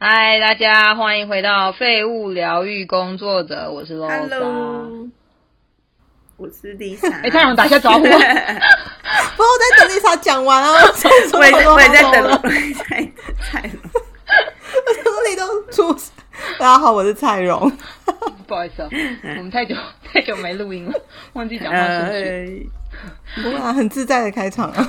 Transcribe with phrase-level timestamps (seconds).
[0.00, 5.08] 嗨，大家欢迎回到废物疗愈工作者，我是 l o Hello，
[6.36, 7.12] 我是 Lisa。
[7.20, 8.04] 哎，太阳打下招呼。
[8.06, 10.70] 不，我在等 Lisa 讲完啊。
[11.32, 12.42] 我 也我也在等，
[12.74, 13.10] 蔡
[13.42, 13.72] 蔡荣。
[15.04, 15.92] 我里都出。
[16.60, 17.68] 大家好，我是蔡荣。
[18.46, 18.88] 不好意思啊，
[19.36, 19.74] 我们太久
[20.04, 20.92] 太久没录音了，
[21.32, 22.70] 忘记讲话顺序。
[23.42, 24.88] 不啊，很自在的开场啊。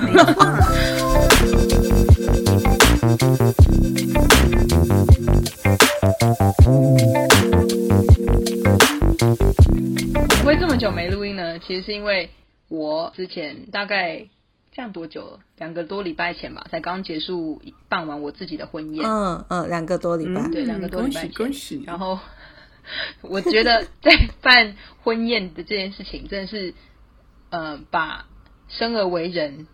[10.44, 11.60] 会这么久没录音呢？
[11.60, 12.30] 其实是因为
[12.68, 14.28] 我之前大概
[14.72, 15.40] 这样多久了？
[15.58, 19.06] 两个多礼拜前吧，才刚结束办完我自己的婚宴。
[19.06, 21.34] 嗯嗯，两个多礼拜，对，两个多礼拜前。
[21.34, 21.84] 恭喜！
[21.86, 22.18] 然后
[23.22, 26.74] 我觉得在办婚宴的这件事情，真的是
[27.50, 28.26] 呃，把
[28.68, 29.68] 生而为人。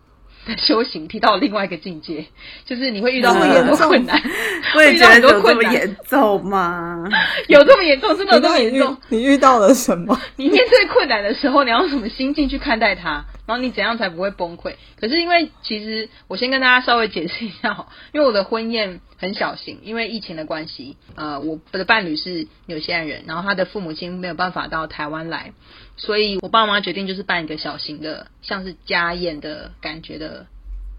[0.58, 2.26] 修行提到另外一个境界，
[2.64, 4.20] 就是你会遇到很多困难，
[4.74, 5.72] 会遇到很多困难。
[5.72, 7.04] 严重吗？
[7.48, 8.16] 有这么严重？
[8.16, 8.96] 真的这么严重？
[9.08, 10.20] 你遇到了什么？
[10.36, 13.24] 你面对困难的时候，你要用什么心境去看待它？
[13.46, 14.74] 然后你怎样才不会崩溃？
[15.00, 25.52] 可是因为其实我先跟大家稍微解释一下哈，因为我的婚宴很小型，因为疫情的关系，呃，我的伴侣是纽西兰人，然后他的父母亲没有办法到台湾来，
[25.96, 30.46] 所以我爸妈决定就是办一个小型的，像是家宴的感觉的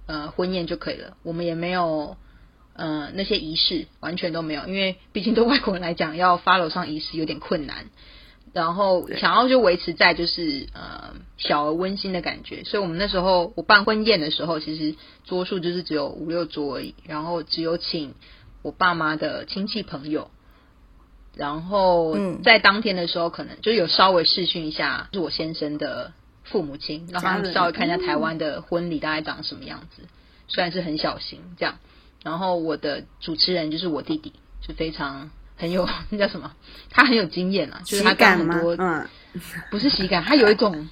[0.08, 1.16] 呃婚宴就可以了。
[1.24, 2.18] 我们也没有
[2.74, 7.86] 呃那些仪式，完全都没有，因为毕竟对外国人来讲，要 follow 上仪式有点困难。
[8.54, 14.96] 然后想要就维持在就是呃小而温馨的感觉，所以我们那时候我办婚宴的时候，其实
[15.26, 18.16] 桌数就是只有五六桌而已，然后只有请
[18.64, 20.32] 我爸妈的亲戚朋友，
[21.38, 26.12] 然后在当天的时候可能就有稍微试训一下，是我先生的
[26.44, 30.04] 父母亲，让他们稍微看一下台湾的婚礼大概长什么样子，
[30.48, 31.78] 虽然是很小型这样，
[32.24, 34.34] 然后我的主持人就是我弟弟，
[34.68, 35.30] 就非常。
[35.60, 36.52] 很有 那叫什么？
[36.92, 39.08] 他很有经验啊，就是他干很多，嗯，
[39.72, 40.88] 不是喜感，他有一种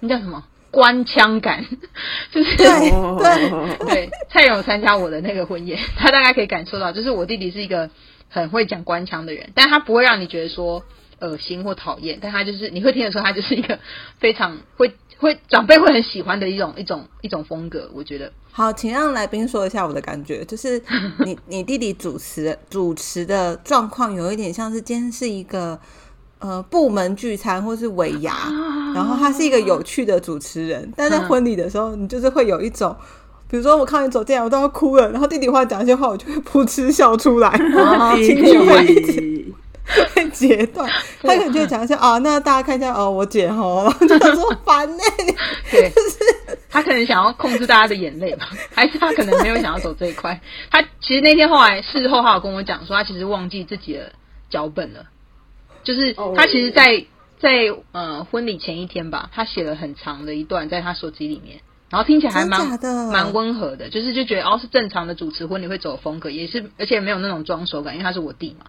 [0.00, 1.62] 那叫什么官腔感，
[2.32, 4.10] 就是对对对。
[4.30, 7.90] 蔡勇参加我的那个婚宴，他大概可以感受到，就是我弟弟是一个
[8.40, 10.82] 很会讲官腔的人，但他不会让你觉得说
[11.20, 13.78] 恶心或讨厌，但他就是你会听得出他就是一个
[14.18, 14.94] 非常会。
[15.18, 18.30] 会长辈会很喜欢的一种一种一种风格，我觉得。
[18.52, 20.78] 好，请让来宾说一下我的感觉，就是
[21.24, 25.80] 你 你弟弟主持主持的状况有一点像是今天是一个
[26.38, 28.34] 呃部门聚餐或是尾牙，
[28.94, 32.94] 然后他是一个有趣的主持人，但在婚礼的时候，你就是会有一种，
[33.50, 37.50] 比如说我看你走进来，我都要哭了，然后弟弟话讲一些话，我就会噗嗤笑出来，
[38.16, 39.46] 情绪会一直。
[40.16, 40.90] 会截断，
[41.22, 45.02] 他可能就会讲一下啊，那大家看一下哦，我姐吼，然后就说烦呢，
[45.70, 46.58] 对，就是。
[46.68, 50.40] 他可能想要控制大家的眼泪吧， 还是他可能没有想要走这一块？
[50.72, 54.10] 他其实那天后来事后，他有跟我讲说，他其实忘记自己的
[54.50, 55.06] 脚本了，
[55.84, 57.04] 就是他其实，在
[57.38, 62.60] 在呃婚礼前一天吧，他写了很长的一段在他手机里面，然后听起来还蛮
[63.12, 68.66] 蛮温和的，就是就觉得哦是正常的主持婚礼会走风格，也是而且没有那种装手感，因为他是我弟嘛。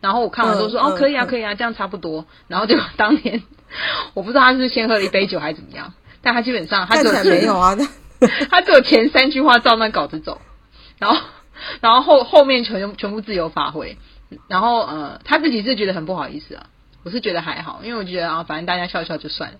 [0.00, 3.42] 然后我看完都说哦可以啊可以啊这样差不多，然后就 当年
[4.14, 7.76] 我不知道他是先喝了一杯酒还是怎么样，但他基本上他只有没有啊，
[8.50, 10.40] 他只有前三句话照那稿子走，
[10.98, 11.20] 然后
[11.80, 13.98] 然后后后面全全部自由发挥，
[14.48, 16.66] 然后呃他自己是觉得很不好意思啊，
[17.02, 19.58] 我是觉得还好，因为我觉得啊反正大家笑笑就算了。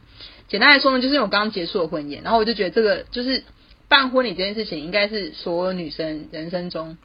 [0.49, 3.45] 简单来说呢，就是我刚刚结束了婚宴，然后我就觉得这个就是
[3.89, 6.97] 办婚礼这件事情，应该是所有女生人生中。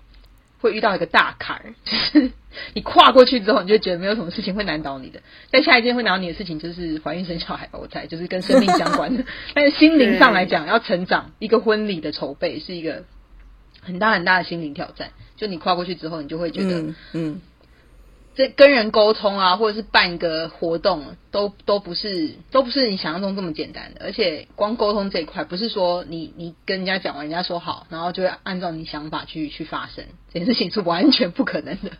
[0.61, 2.31] 会遇到一个大坎儿， 就是
[2.73, 5.22] 你跨过去之后，你就觉得没有什么事情会难倒你的。
[5.51, 9.23] 但下一件会难倒你的事情就是怀孕生小孩吧，我猜就是跟生命相关的。
[9.56, 13.06] 但是心灵上来讲，要成长，一个婚礼的筹备是一个
[13.81, 15.11] 很大很大的心灵挑战。
[15.38, 17.39] 就你跨过去之后，你就会觉得，嗯。
[18.39, 24.00] 这跟人沟通啊，或者是办一个活动，都都不是都不是你想象中这么简单的。
[24.05, 31.91] 而且光沟通这一块，不是说你你跟人家讲完，人家说好，然后就会按照你想法去去发生，这件事情是完全不可能的。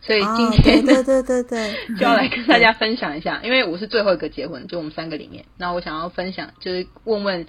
[0.00, 7.46] 所以今天对对对对， 就要来跟大家分享一下，因为我是最后一个结婚，就我们三个里面，那我想要分享，就是问问。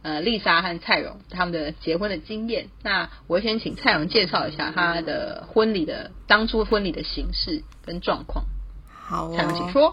[0.00, 2.68] 呃，丽莎和蔡荣他们的结婚的经验。
[2.82, 8.44] 那我先请蔡荣介绍一下他的婚礼的当初婚礼的形式跟状况。
[8.88, 9.92] 好，蔡荣请说。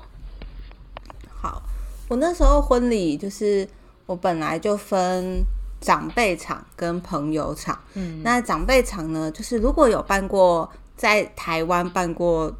[1.28, 1.64] 好，
[2.08, 3.68] 我那时候婚礼就是
[4.06, 5.44] 我本来就分
[5.82, 7.80] 长辈场跟朋友场。
[7.96, 12.56] 嗯，那长辈场呢，就是如果有办过在台湾办过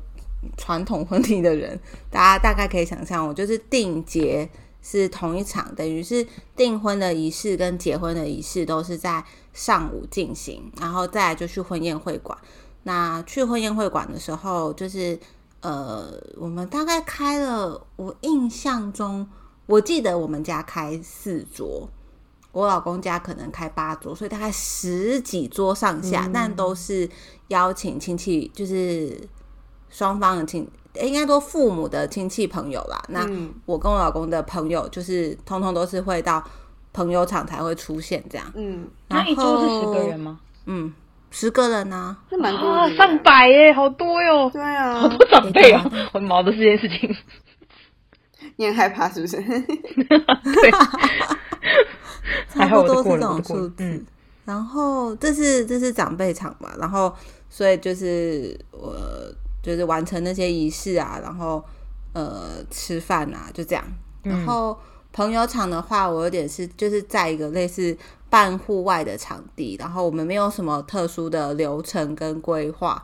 [0.58, 4.50] 传统婚礼的人，大家大概可以想象，我就是定结。
[4.88, 6.24] 是同一场，等于是
[6.56, 12.38] 订婚的仪式跟结婚的仪式都是在上午进行，然后再来就去婚宴会馆。
[12.84, 15.20] 那去婚宴会馆的时候，就是
[15.62, 19.28] 呃，我们大概开了，我印象中，
[19.66, 21.90] 我记得我们家开四桌，
[22.52, 27.10] 我老公家可能开八桌，所以大概十几桌上下，但都是
[27.48, 29.20] 邀请亲戚，就是
[29.90, 30.70] 双方的亲，
[31.02, 33.02] 应该说父母的亲戚朋友啦。
[33.10, 36.44] 那嗯我跟我老公的朋友，就是通通都是会到
[36.94, 38.46] 朋友场才会出现这样。
[38.56, 40.40] 嗯，那一桌是十个人吗？
[40.66, 40.94] 嗯，
[41.32, 45.84] 十个人呢、是蛮多啊的，耶，上百耶，好多哟，对啊好，多长辈啊，
[46.14, 47.16] 我很毛的这件事情。
[48.58, 49.36] 你很害怕是不是？
[49.44, 50.72] 对，
[52.50, 53.74] 差不多是这种数就过了。
[53.80, 54.06] 嗯字。
[54.46, 57.14] 然后这是这是长辈场嘛，然后
[57.50, 58.96] 所以就是我
[59.66, 61.64] 就是完成那些仪式啊，然后
[62.14, 63.84] 呃吃饭啊，就这样。
[64.22, 64.78] 然后
[65.12, 67.98] 朋友场的话，我有点是就是在一个类似
[68.30, 73.04] 半户外的场地，然后我们没有什么特殊的流程跟规划。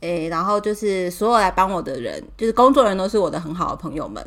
[0.00, 4.24] 诶，然后就是所有来帮我的人，就是工作人员都是我的很好的朋友们，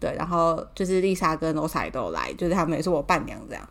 [0.00, 3.68] 对，然后就是丽莎跟罗莎也都有来，就是他们也是我伴娘这样。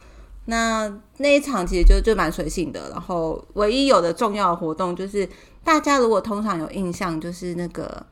[0.49, 5.27] 那那一场其实就就蛮随性的，然后唯一有的重要的活动就是
[5.63, 8.05] 大家如果通常有印象，就是那个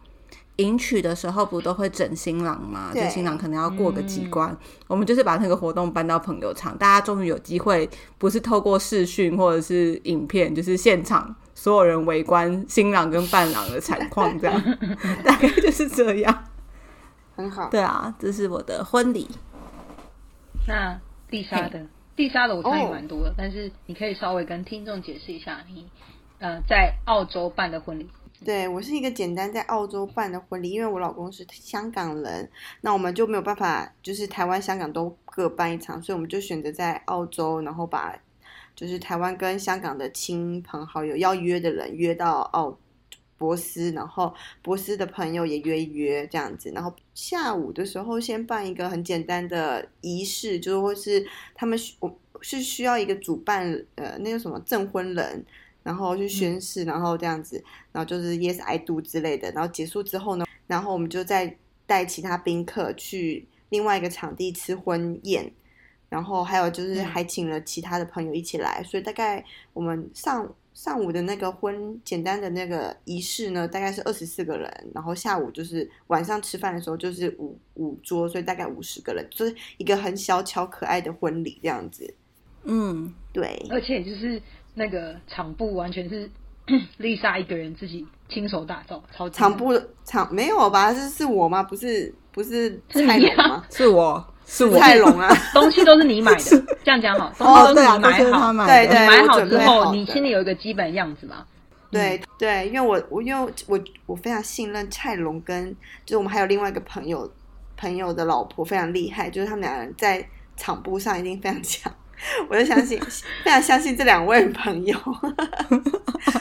[0.57, 4.55] 迎娶的时候不都会整新郎嘛，就对新郎可能要过个几关，
[4.87, 14.61] 我们就是把那个活动搬到朋友场，大家终于有机会不是透过视讯或者是影片，就是现场所有人围观新郎跟伴郎的惨况，这样
[15.23, 16.43] 大概就是这样。
[17.37, 17.69] 很好。
[17.69, 19.29] 对啊，这是我的婚礼。
[20.67, 20.99] 那
[21.29, 21.85] 丽莎的，
[22.15, 25.89] 丽莎的我参与哦蛮多的，但是你可以稍微跟听众解释一下你
[26.39, 28.09] 呃在澳洲办的婚礼。
[28.43, 32.49] 对我是一个简单在澳洲办的婚礼，因为我老公是香港人，
[32.81, 38.13] 那我们就没有办法，就是台湾、香港都各办一场，所以我们就选择在澳洲，然后把
[38.75, 42.77] 就是台湾跟香港的亲朋好友要约的人约到澳
[43.37, 55.45] 博斯，然后博斯的朋友也约一约这样子，然后下午的时候先办一个很简单的仪式，就是或是他们需我是需要一个主办呃那个什么证婚人。
[55.85, 65.53] 然后去宣誓，然后这样子，然后就是 yes I do 之类的，然后结束之后呢，然后我们就再带其他宾客去另外一个场地吃婚宴，
[66.09, 82.13] 然后还有就是还请了其他的朋友一起来，所以大概我们上上午的那个婚简单的那个仪式呢，大概是二十四个人，然后下午就是晚上吃饭的时候就是五五桌，所以大概五十个人，就是一个很小巧可爱的婚礼这样子。
[82.65, 84.41] 嗯，对，而且就是
[84.73, 86.29] 那个场布完全是
[86.97, 89.71] 丽莎一个人自己亲手打造，超级场布
[90.03, 90.93] 场没有吧？
[90.93, 91.63] 是是我吗？
[91.63, 93.65] 不是不是蔡龙吗？
[93.71, 98.65] 是我是我蔡龙啊， 东西都是你买的，这样讲好，东哦，西都是你买好。
[98.65, 101.45] 对对买好之后，好你心里有一个基本样子嘛？
[101.91, 105.71] 对对，因为我我因为我我非常信任蔡龙跟
[106.05, 107.31] 就是我们还有另外一个朋友
[107.77, 110.25] 朋友的老婆非常厉害，就是他们两人在
[110.57, 111.91] 场部上一定非常强，
[112.49, 112.99] 我就相信
[113.43, 114.97] 非常相信这两位朋友，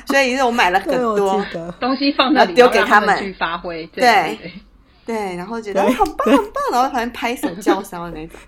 [0.07, 1.45] 所以我买了很多。
[1.79, 3.17] 东西放那里，丢给他他们。
[3.19, 3.87] 去发挥。
[3.89, 4.03] 对。
[4.03, 4.53] 对
[5.07, 8.39] 对对，然后觉得对哦好棒很棒，然后反正拍手叫嚣的那种，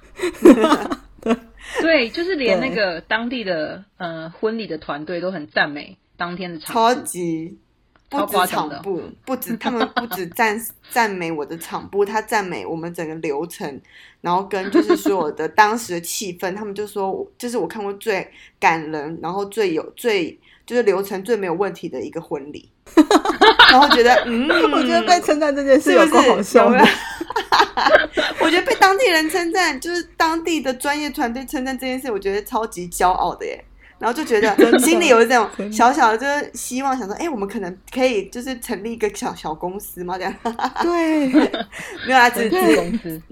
[1.81, 7.59] 对，就是连那个当地的呃婚礼的团队都很赞美当天的场超级。
[8.09, 10.61] 不止场部，不止他们不止 赞
[10.91, 13.81] 赞美我的场部，他赞美我们整个流程，
[14.21, 22.71] 然后跟就是所有的 当时的气氛，他们就说这是我看过最感人，然后最有最就是流程最没有问题的一个婚礼，
[23.71, 26.85] 然后觉得嗯，我觉得被称赞这件事是不是有够好笑的。
[28.41, 33.65] 我觉得被当地人称赞，就是当地的专业团队称赞这件事，我觉得超级骄傲的耶。
[33.99, 40.35] 然后就觉得 心里有一种小小的，就是希望，想说，哎，我们可能可以就是成立一个小小公司嘛，这样。
[40.83, 41.29] 对，
[42.07, 42.67] 没有啦，只对。
[42.67, 43.23] 只公司，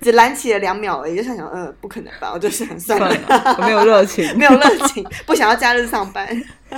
[0.00, 2.32] 只燃起了两秒而已，就想想，呃，不可能吧？
[2.32, 4.24] 我就想算了，算了，我没有热情。
[4.36, 6.26] 没有热情，不想要假日上班，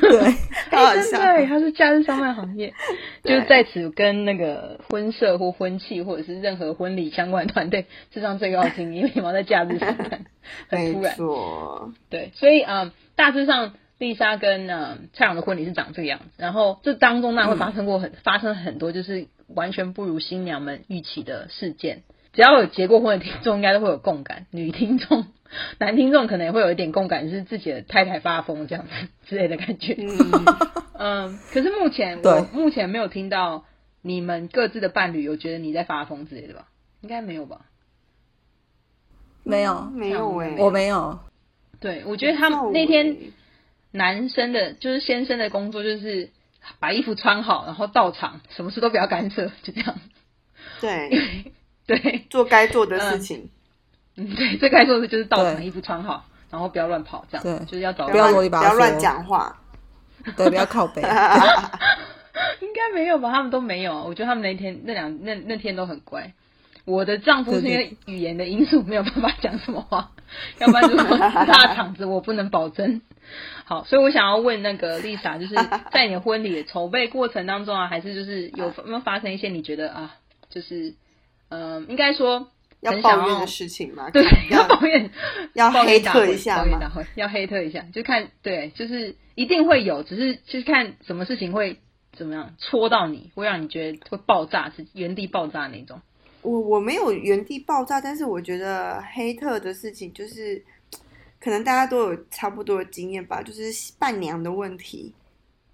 [0.00, 0.30] 对，
[0.70, 1.18] 好好哎，真笑。
[1.18, 2.72] 的，它是假日上班行业，
[3.24, 10.24] 就是在此跟那个婚社或婚庆或者是任何婚礼相关的团队致上最高的敬意，因为你们要在假日上班，
[10.68, 11.16] 很突没然。
[11.16, 22.02] 错，对，所以嗯，大致上丽莎跟呃蔡阳的婚礼是长这个样子，然后这当中呢会发生过很、发生很多就是完全不如新娘们预期的事件。
[22.36, 24.46] 只要有结过婚的听众，应该都会有共感。
[24.50, 25.26] 女听众、
[25.78, 28.92] 男听众可能也会有一点共感，就是自己的太太发疯这样子
[29.26, 29.96] 之类的感觉。
[29.98, 30.44] 嗯，
[31.28, 33.64] 嗯，可是目前我目前没有听到
[34.02, 36.68] 你们各自的伴侣有觉得你在发疯之类的吧？
[37.00, 37.62] 应该没有吧？
[39.42, 41.18] 没有，没有哎，我没有。
[41.80, 43.32] 对，我觉得他们那天欸
[43.92, 46.30] 男生的，就是先生的工作就是
[46.80, 49.94] 把衣服穿好，然后到场，什么事都不要干涉，就这样。
[50.80, 51.52] 对，
[51.86, 53.48] 对， 做该做的事情。
[54.16, 59.56] 嗯，对，最该做的就是到场，对衣服穿好，然后不要乱跑，这样对就是要找不要不要乱讲话。
[60.36, 61.02] 对，不要靠背。
[62.60, 63.30] 应该没有吧？
[63.32, 64.04] 他们都没有。
[64.04, 66.32] 我觉得他们那天那两那那天都很乖。
[66.84, 70.12] 我的丈夫是因为语言的因素没有办法讲什么话，
[70.58, 73.00] 要不然如果大场子我不能保证。
[73.64, 75.54] 好，所以我想要问那个 Lisa，就是
[75.90, 80.14] 在你的婚礼的筹备过程当中啊，还是就是有有没有发生一些你觉得啊，
[80.48, 80.94] 就是
[81.48, 82.50] 嗯、呃应该说
[82.80, 85.10] 要抱怨的事情嘛， 对，要要抱怨，
[85.54, 86.64] 要黑特一下
[87.14, 91.78] 要黑特一下，就看对，就是一定会有，只是就是看什么事情会
[92.16, 96.00] 怎么样戳到你，会让你觉得会爆炸，是原地爆炸那种。
[96.42, 100.62] 我我没有原地爆炸，但是我觉得黑特的事情就是，
[101.40, 103.64] 可能大家都有差不多的经验吧，就是
[103.98, 105.12] 伴娘的问题。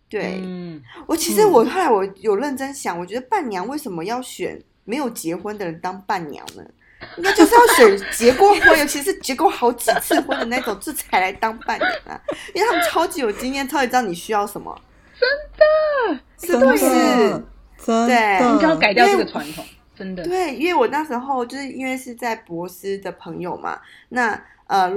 [0.09, 6.63] 对、嗯，我其实我后来我有认真想，我觉得伴娘为什么要选没有结婚的人当伴娘呢？
[7.17, 12.21] 应该就是要选结过婚， 尤其是结过好几次婚的那种，这才来当伴娘啊，
[12.55, 14.81] 因为他们超级有经验，超级知道你需要什么。
[16.37, 17.45] 真的是的，
[17.77, 19.65] 真对的，应该要改掉这个传统，
[19.97, 20.23] 真的。
[20.25, 24.91] 对，因为我那时候就是因为是在博斯的朋友嘛，那呃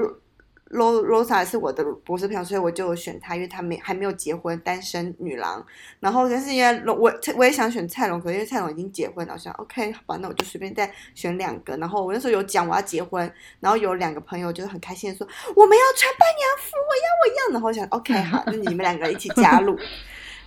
[0.75, 5.65] Rosa 是我的博士朋友，所以我就选她，因为她没还没有结婚，单身女郎。
[6.00, 11.77] 然后但是因为我我也想选蔡龙，可是因为蔡龙已经结婚了，我想 OK 好吧，那我就随便再选两个。
[11.77, 17.53] 然后我那时候有讲我要结婚，然后有两个朋友就是很开心的说我们要穿伴娘服，我要我要。
[17.53, 19.77] 然后我想 OK 好，那你们两个一起加入。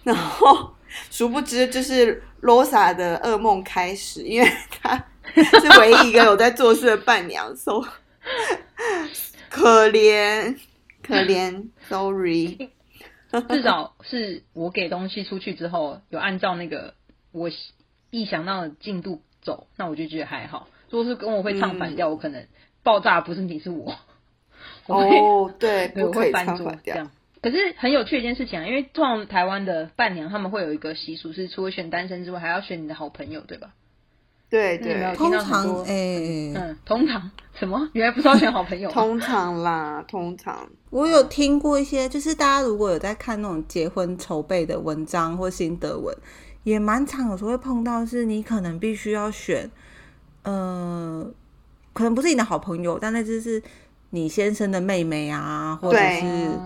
[0.04, 0.74] 然后
[1.10, 4.96] 殊不知就是罗萨的噩梦开始，因为她
[5.34, 7.82] 是唯一一个有在做事的伴娘，so
[9.50, 10.58] 可怜
[11.02, 12.70] 可怜，sorry。
[13.50, 16.94] 至少是我给东西出去之后，有按照那个
[17.30, 17.50] 我
[18.10, 20.68] 意想到的进度走，那我就觉得还好。
[20.88, 22.46] 如果是跟我会唱反调，我可能
[22.82, 23.94] 爆炸不是你是我。
[24.86, 26.56] 我会哦， 对，我会翻。
[26.56, 27.10] 桌这样。
[27.42, 33.74] 可是很有趣的一件事情啊，因为通常台湾的伴娘他们会有一个习俗，是除了选单身之外，还要选你的好朋友，对吧？
[34.50, 37.88] 对对，通常哎、嗯，通常什么？
[37.92, 38.94] 原来不是要选好朋友吗？
[38.94, 40.56] 通常啦，通常。
[40.90, 46.16] 我有听过一些，就是大家如果有在看那种结婚筹备的文章或心得文，
[46.64, 49.70] 也蛮常有时候会碰到，是你可能必须要选，
[50.44, 51.26] 呃，
[51.92, 53.62] 可能不是你的好朋友，但那就是
[54.10, 56.22] 你先生的妹妹啊，或者是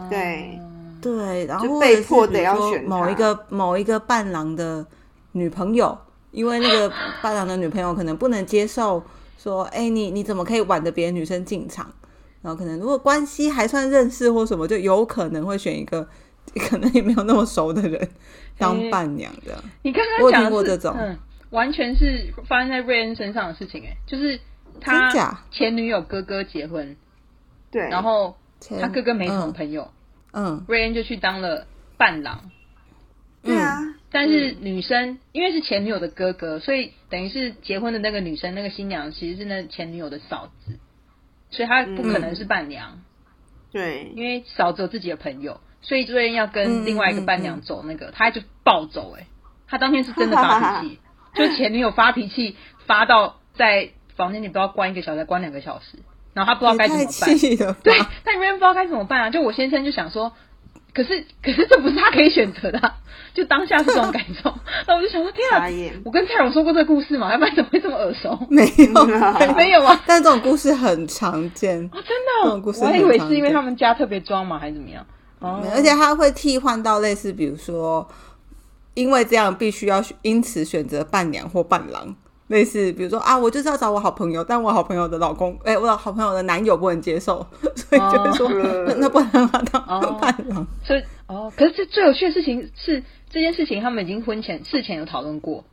[0.09, 0.61] 对
[1.01, 4.87] 对，然后被或者是比如迫得要说某一个某一个伴郎的
[5.33, 5.99] 女朋友，
[6.33, 9.03] 因为那个伴郎的女朋友可能不能接受
[9.39, 11.93] 说，哎、你你怎么可以挽着别的女生进场？
[12.43, 16.09] 然后可能如果关系还算认识或什么，就有可能会选一个
[16.69, 18.09] 可能也没有那么熟的人
[18.59, 19.62] 当伴娘的。
[19.83, 21.17] 你刚我有刚讲过这种嗯，
[21.51, 24.41] 完全是发生在瑞恩身上的事情、哎，就是
[24.81, 26.97] 他假前女友哥哥结婚，
[27.71, 28.37] 对，然后
[28.81, 29.89] 他哥哥没什么嗯朋友，
[30.33, 31.65] 嗯瑞恩就去当了
[31.97, 32.41] 伴郎。
[33.45, 33.79] 对啊，
[34.12, 40.78] 但是女生、因为是前女友的哥哥，所以等于是结婚的那个女生，那个新娘其实是那前女友的嫂子，
[41.50, 43.00] 所以她不可能是伴娘，
[43.73, 49.26] 对，因为嫂子有自己的朋友，所以瑞恩要跟另外一个伴娘走那个，她就暴走哎、
[49.66, 50.99] 她当天是真的发脾气，
[51.35, 55.99] 就前女友发脾气发到在房间里不知道关一个小时，关两个小时，
[56.35, 57.31] 然后她不知道该怎么办？
[57.83, 59.31] 对，但瑞恩不知道该怎么办啊。
[59.31, 60.35] 就我先生就想说，
[60.95, 62.95] 可是 可是这不是他可以选择的啊、
[63.35, 64.53] 就当下是这种感受。
[64.87, 65.67] 那我就想说，天啊，
[66.05, 68.39] 我跟蔡荣说过这个故事嘛，要不然怎么会这么耳熟？
[68.51, 69.05] 没有，
[69.55, 71.79] 没有啊，但这种故事很常见。
[71.93, 75.05] 哦，真的哦，这种故事我还以为是因为他们家特别装嘛，还是怎么样？
[75.41, 78.07] 哦，而且他会替换到类似，比如说，
[78.95, 82.15] 因为这样必须要因此选择伴娘或伴郎，
[82.53, 87.45] 类似比如说啊，我就是要找我好朋友，但我好朋友的老公，哎、我的好朋友的男友不能接受，
[87.75, 90.67] 所以就是说，哦那那不能让他当哦伴郎。
[90.85, 95.65] 所以哦，可是这最有趣的事情是这件事情，他们已经婚前事前有讨论过，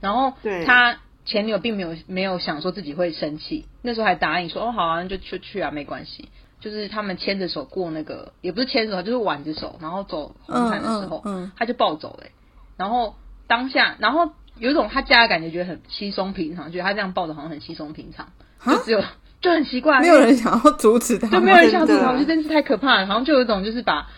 [0.00, 6.28] 然后对他前女友并没有没有想说自己会生气，那时候还答应说哦好啊，那就去去啊，没关系。
[6.60, 12.32] 就是他们牵着手过那个，也不是牵着手，就是挽着手，然后走红毯的时候，嗯嗯嗯他就暴走了欸、
[12.76, 13.14] 然后
[13.46, 18.32] 当下，然后有一种他家的感觉，觉得很稀松平常，觉得他这样抱着好像很稀松平常，
[18.64, 19.02] 就只有
[19.40, 23.06] 就很奇怪，没有人想要阻止他，就没有人想真的吐槽，我觉得真是太可怕了。
[23.06, 24.08] 好像就有一种就是把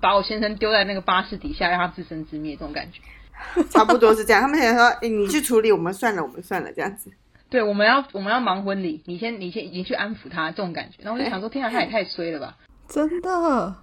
[0.00, 3.00] 把我先生丢在那个巴士底下，让他自生自灭这种感觉。
[3.70, 4.42] 差不多是这样。
[4.42, 7.12] 他们想说，哎，你去处理，我们算了，我们算了，这样子。
[7.48, 10.98] 对，我们要我们要忙婚礼，你先你先你去安抚他这种感觉。
[11.02, 12.56] 然后我就想说，天啊，他也太衰了吧！
[12.88, 13.76] 真的。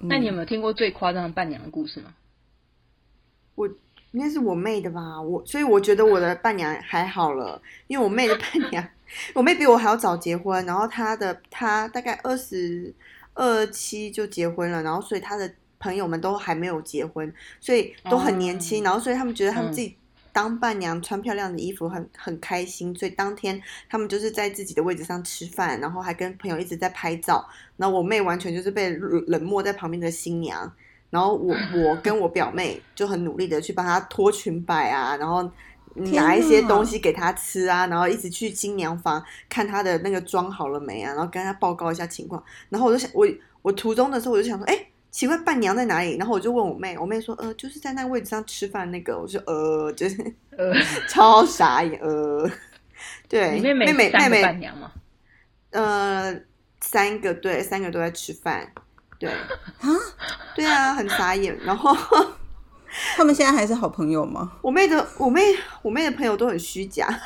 [0.00, 2.14] 那你有没有听过最夸张的伴娘的故事吗？
[3.54, 3.68] 我
[4.16, 8.88] 应该是我妹的吧，我所以我觉得我的伴娘还好了，因为我妹的伴娘，
[9.34, 12.94] 我妹比我还要早结婚，然后她的她大概二十
[13.34, 17.30] 二七就结婚了，然后所以她的朋友们都还没有结婚，
[17.60, 19.94] 所以都很年轻，哦然后所以他们觉得他们嗯自己
[20.32, 27.46] 当伴娘穿漂亮的衣服很很开心，所以当天他们就是在自己的位置上吃饭，然后还跟朋友一直在拍照，
[27.76, 30.72] 然后我妹完全就是被冷冷漠在旁边的新娘。
[31.10, 35.48] 然后我我跟我表妹就很努力的去帮她脱裙摆啊，然后
[35.94, 42.42] 拿一些东西给她吃啊，然后一直去新娘房看她的那个妆好了没啊，然后跟她报告一下情况。
[42.68, 43.26] 然后我就想，我
[43.62, 44.78] 我途中的时候我就想说，哎，
[45.10, 46.16] 奇怪，伴娘在哪里？
[46.16, 49.18] 然后我就问我妹，我妹说，呃，就是在那个位置上吃饭那个。
[49.18, 50.16] 我说，呃，就是
[50.50, 50.74] 呃，
[51.08, 52.50] 超傻眼，呃，
[53.28, 54.92] 对，妹妹妹妹伴娘吗？
[55.70, 56.38] 呃，
[56.80, 58.70] 三个对，三个都在吃饭，
[59.18, 59.88] 对，啊，
[60.54, 61.56] 对啊，很傻眼。
[61.64, 61.96] 然后
[63.16, 64.52] 他们现在还是好朋友吗？
[64.62, 65.42] 我妹的我妹
[65.82, 67.06] 我妹的朋友都很虚假，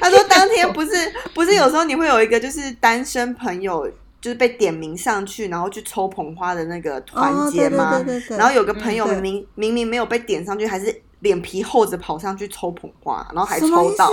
[0.00, 0.90] 她说当天不是
[1.34, 3.90] 不是有时候你会有一个就是单身朋友。
[4.20, 7.92] 就是被点名上去，然后去抽捧花的那个团哦结吗？
[7.98, 14.10] 对对对对对然后有个朋友明明、明明没有被点上去，还是脸皮厚着跑上去抽捧花，然后还抽到。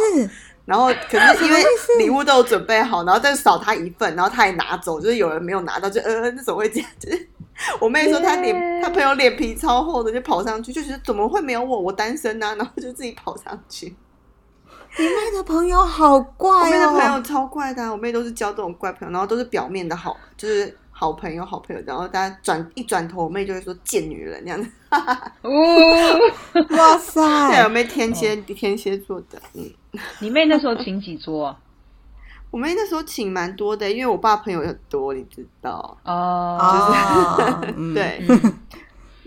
[0.66, 0.72] 思？
[0.72, 1.64] 然后可是因为
[2.00, 6.90] 礼物都有准备好，然后再少他一份，然后他也拿走，就是有人没有拿到，就呃那怎么会这样？
[7.00, 7.30] 就是
[7.80, 11.80] 我妹说她脸她朋友脸皮超厚的，就跑上去，就觉得怎么会没有我？
[11.80, 13.96] 我单身啊，然后就自己跑上去。
[14.98, 24.70] 你妹的朋友好怪我妹的朋友哦，超怪的啊、我妹都是交这种怪朋友，然后都是表面的好，就是好朋友好朋友，然后大家转一转头，我妹就会说贱女人这样子。
[25.42, 25.52] 哦，
[26.54, 27.70] 哇 对啊，我塞！
[27.70, 29.70] 妹天蝎天蝎座的，嗯。
[30.20, 31.60] 你妹那时候请几桌啊？
[32.52, 35.98] 我妹那时候请蛮多的，因为我爸朋友很多，你知道。
[36.06, 37.60] 哦，
[37.94, 38.60] 对，嗯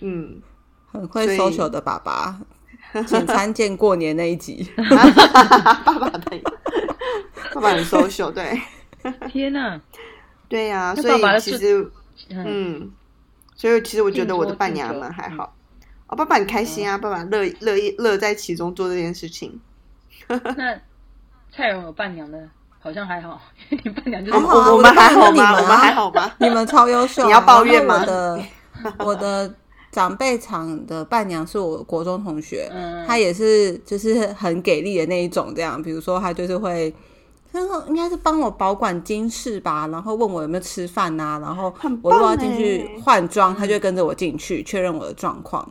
[0.00, 0.42] 嗯，
[0.90, 2.40] 很会 social 的爸爸，
[3.06, 4.66] 请参见过年那一集。
[5.84, 6.40] 爸爸的，
[7.52, 8.58] 爸爸很 social，对，
[9.28, 9.78] 天哪！
[10.48, 11.92] 对呀、那所以爸爸的就其实，
[12.30, 12.92] 嗯，嗯，
[13.54, 15.54] 所以其实我觉得我的伴娘们还好。
[16.06, 19.60] 哦，爸爸很开心啊，爸爸乐乐意乐在其中做这件事情。
[20.56, 20.78] 那
[21.50, 22.38] 蔡荣有伴娘的，
[22.78, 25.60] 好像还好，因为你伴娘就是我我们还好吗？
[25.60, 26.30] 你们还好吗？
[26.38, 28.40] 你们超优秀啊、 你要抱怨吗我的
[28.98, 29.54] 我的
[29.90, 36.94] 长辈场的伴娘是我国中同学，嗯她也是就是很给力的那一种，这样，比如说她就是会。
[37.50, 45.66] 他说应该是帮我保管金饰吧，然后问我有没有吃饭呐、然后我如果要进去欸换装，他就跟着我进去确认我的状况，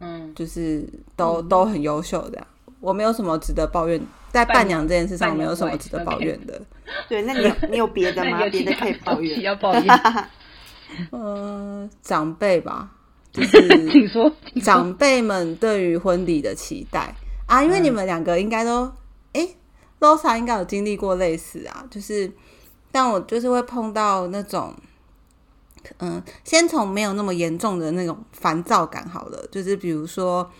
[0.00, 0.86] 嗯，就是
[1.16, 2.46] 都、都很优秀的。
[2.82, 3.98] 我没有什么值得抱怨，
[4.32, 6.60] 在伴娘这件事上没有什么值得抱怨的。
[7.08, 8.40] 对，那你有你有别的吗？
[8.50, 9.40] 别的可以抱怨。
[9.40, 10.00] 要抱怨，
[11.12, 12.90] 呃，长辈吧，
[13.32, 17.14] 就是请说，长辈们对于婚礼的期待
[17.46, 18.92] 啊，因为你们两个应该都，
[19.34, 19.56] 诶
[20.00, 22.30] r o s a 应该有经历过类似啊，就是，
[22.90, 24.74] 但我就是会碰到那种，
[25.98, 30.50] 嗯，先从没有那么严重的那种烦躁感好了，就是比如说，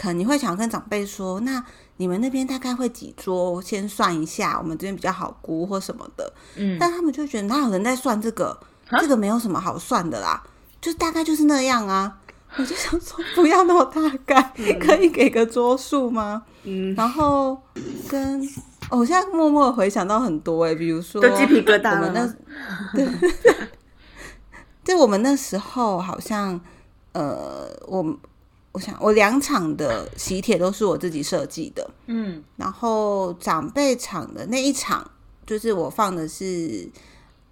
[0.00, 1.62] 可能你会想跟长辈说，那
[1.98, 3.60] 你们那边大概会几桌？
[3.60, 8.58] 先算一下，我们这边比较好估或什么的，嗯，但他们就觉得哪有人在算这个？
[8.88, 10.42] 啊这个没有什么好算的啦，
[10.80, 12.16] 就大概就是那样啊。
[12.56, 14.42] 我就想说，不要那么大概，
[14.80, 16.42] 可以给个桌数吗？
[16.64, 17.60] 嗯，然后
[18.08, 18.42] 跟、
[18.88, 22.26] 哦我现在默默回想到很多哎、比如说都鸡皮疙瘩我们那。
[22.96, 23.06] 对，
[24.82, 26.60] 就我们那时候好像
[27.12, 28.02] 呃，我
[28.72, 32.42] 我想我两场的喜帖都是我自己设计的，嗯。
[32.56, 35.08] 然后长辈场的那一场，
[35.46, 36.88] 就是我放的是，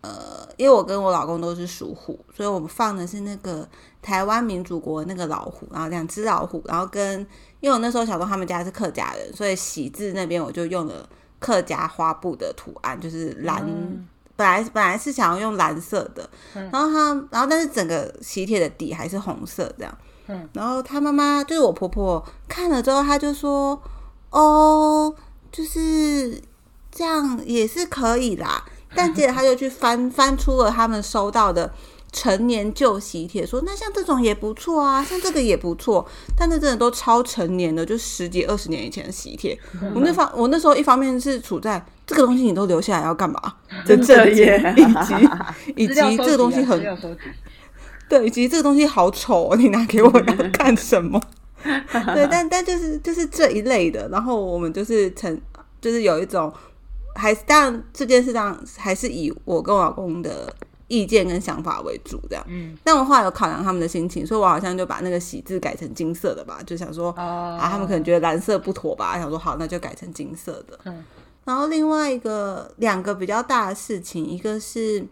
[0.00, 3.68] 呃，因为我跟我老公都是属虎，所以我们放的是那个
[4.00, 7.20] 台湾民主国那个老虎，然后两只老虎，然后跟
[7.60, 13.62] 因为我那时候小时候他们家是客家人，所以喜字那边我就用了客家花布的图案，就是蓝。
[13.66, 14.06] 嗯。
[14.36, 19.98] 本来本来是想要用蓝色的，然后它，然后但是整个喜帖的底还是红色这样，
[20.28, 23.80] 嗯，然后他妈妈就是我婆婆看了之后，她就说
[24.30, 25.14] ：“哦，
[25.50, 26.40] 就是
[26.90, 28.64] 这样也是可以啦。”
[28.94, 31.70] 但接着她就去翻 翻出了他们收到的
[32.12, 39.58] 成年旧喜帖，说：“那像这种也不错啊，像这个也不错。”但那真的都超成年的，就十几二十年以前的喜帖。
[39.94, 43.40] 我那方我那时候一方面是处在这个东西你都留下来要干嘛？
[43.86, 45.14] 真的耶以及
[45.84, 46.82] 以及这个东西很
[48.08, 51.20] 对，以及这个东西好丑、哦，你拿给我要干什么？
[51.62, 55.40] 对，但但就是就是这一类的，然后我们就是成
[55.80, 56.52] 就是有一种，
[57.14, 60.52] 还是当然这件事上还是以我跟我老公的
[60.86, 62.44] 意见跟想法为主，这样。
[62.48, 70.78] 嗯，但我后来有考量他们的心情，所以我好像就把那个喜字改成金色的吧，就想说哦啊，他们可能觉得蓝色不妥吧，想说好，那就改成金色的。
[70.84, 71.04] 嗯
[71.44, 75.02] 然后另外一个两个比较大的事情，一个是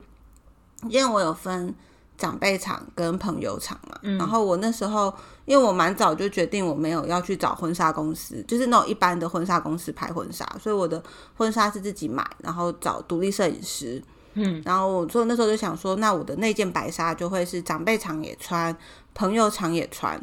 [0.87, 1.75] 因为我有分
[2.17, 5.13] 长辈场跟朋友场嘛，嗯然后我那时候
[5.45, 11.03] 因为我蛮早就决定我没有要去找婚纱公司，就是那种一般的婚纱公司拍婚纱，所以我的
[11.37, 14.03] 婚纱是自己买，然后找独立摄影师。
[14.39, 18.77] 嗯，然后我所以那时候就想说，那我的那件白纱就会是长辈场也穿，
[19.15, 20.21] 朋友场也穿。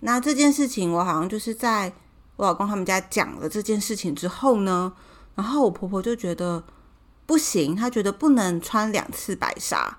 [0.00, 1.92] 那这件事情我好像就是在
[2.36, 4.92] 我老公他们家讲了这件事情之后呢，
[5.34, 6.62] 然后我婆婆就觉得
[7.24, 9.96] 不行，她觉得不能穿两次白纱。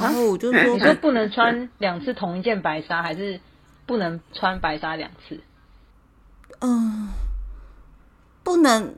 [0.00, 3.40] 然后我就说你说不能穿两次同一件白纱，还是
[3.86, 5.40] 不能穿白纱两次？
[6.60, 7.08] 嗯
[8.42, 8.94] 不能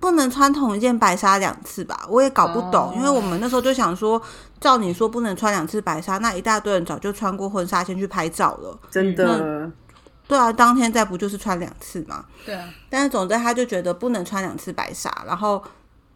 [0.00, 2.06] 不能穿同一件白纱两次吧？
[2.08, 4.20] 我也搞不懂，哦因为我们那时候就想说，
[4.60, 8.78] 照你说不能穿两次白纱，那一大堆人早就穿过婚纱先去拍照了。
[8.90, 9.70] 真的，
[10.28, 12.24] 对啊，当天在不就是穿两次吗？
[12.44, 15.62] 对啊，但是总之他就觉得不能穿两次白纱，然后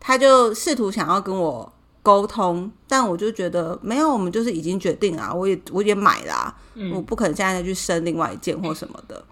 [0.01, 1.71] 他就试图想要跟我
[2.09, 6.55] 沟通，但我就觉得没有，我们就是已经决定啊，我也我也买啦、
[6.95, 9.23] 我不可能现在再去生另外一件或什么的。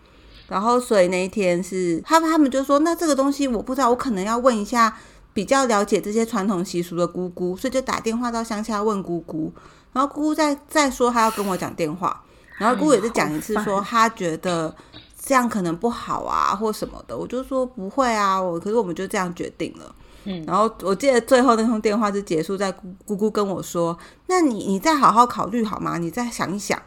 [0.46, 4.94] 然后所以那一天是他们他们就说，那这个东西我不知道，我可能要问一下
[5.32, 9.50] 比较了解这些传统习俗的姑姑，所以就打电话到乡下问姑姑，
[9.94, 12.22] 然后姑姑再再说她要跟我讲电话，
[12.58, 14.74] 然后姑姑也是讲一次说她觉得
[15.18, 19.94] 这样可能不好啊或什么的，我就说不会啊，我可是我们就这样决定了。
[20.26, 23.96] 嗯然后我记得最后那通电话是结束在姑姑姑跟我说
[24.28, 25.98] ：“那你你再好好考虑好吗？
[25.98, 26.80] 你再想一想。”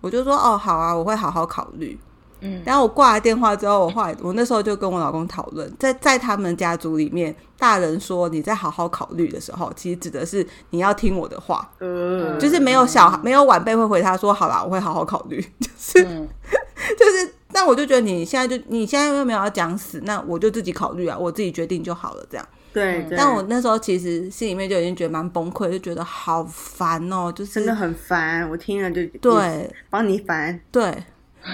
[0.00, 1.98] 我就说：“哦，好啊，我会好好考虑。”
[2.40, 16.28] 嗯，然后我挂了电话之后，我后来我那时候就跟我老公讨论，在在他们家族里面，大人说你再好好考虑的时候，其实指的是你要听我的话，嗯，就是没有小孩没有晚辈会回他说好啦，我会好好考虑，就是嗯
[16.96, 22.46] 就是，但我就觉得你现在就你现在又没有要讲死，那我就自己考虑啊，我自己决定就好了，这样。
[22.72, 30.94] 对，对但我那时候其实心里面就已经觉得蛮崩溃，就觉得好烦哦，就是真的很烦，我听了就对帮你烦，对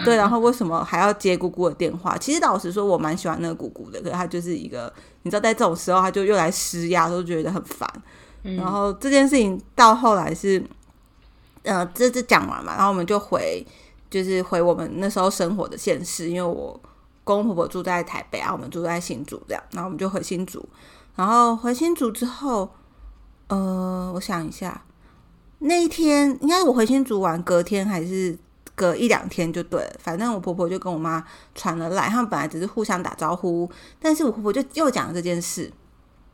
[0.04, 2.16] 对，然后为什么还要接姑姑的电话？
[2.18, 7.88] 其实老实说，我蛮喜欢那个姑姑的，可是她就是一个，你知道，在这种时候，她就又来施压，都觉得很烦。
[8.42, 10.62] 然后这件事情到后来是，
[11.62, 13.64] 呃，这次讲完嘛，然后我们就回，
[14.10, 16.78] 就是回我们那时候生活的县市，因为我
[17.22, 20.66] 公公婆婆住在台北啊，我们住在新竹这样，然后我们就回新竹，
[21.16, 22.70] 然后回新竹之后，
[23.48, 24.82] 呃，我想一下，
[25.58, 28.36] 那一天应该我回新竹玩，隔天还是
[28.74, 31.24] 隔一两天就对了，反正我婆婆就跟我妈
[31.54, 35.72] 传了来，他们本来只是互相打招呼，但是我婆婆就又讲了这件事。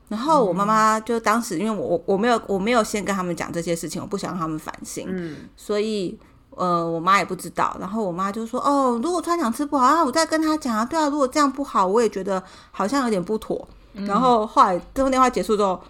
[0.08, 6.18] 然后我妈妈就当时，因为我我我没有我没有先跟他们讲这些事情，我不想让他们烦心，嗯，所以
[6.56, 7.76] 呃我妈也不知道。
[7.78, 13.68] 然后我妈就说：“哦，如果穿两次不好，啊，我再跟她讲啊，对啊，如果这样不好，我也觉得好像有点不妥。
[13.92, 15.80] 然后后来这通电话结束之后，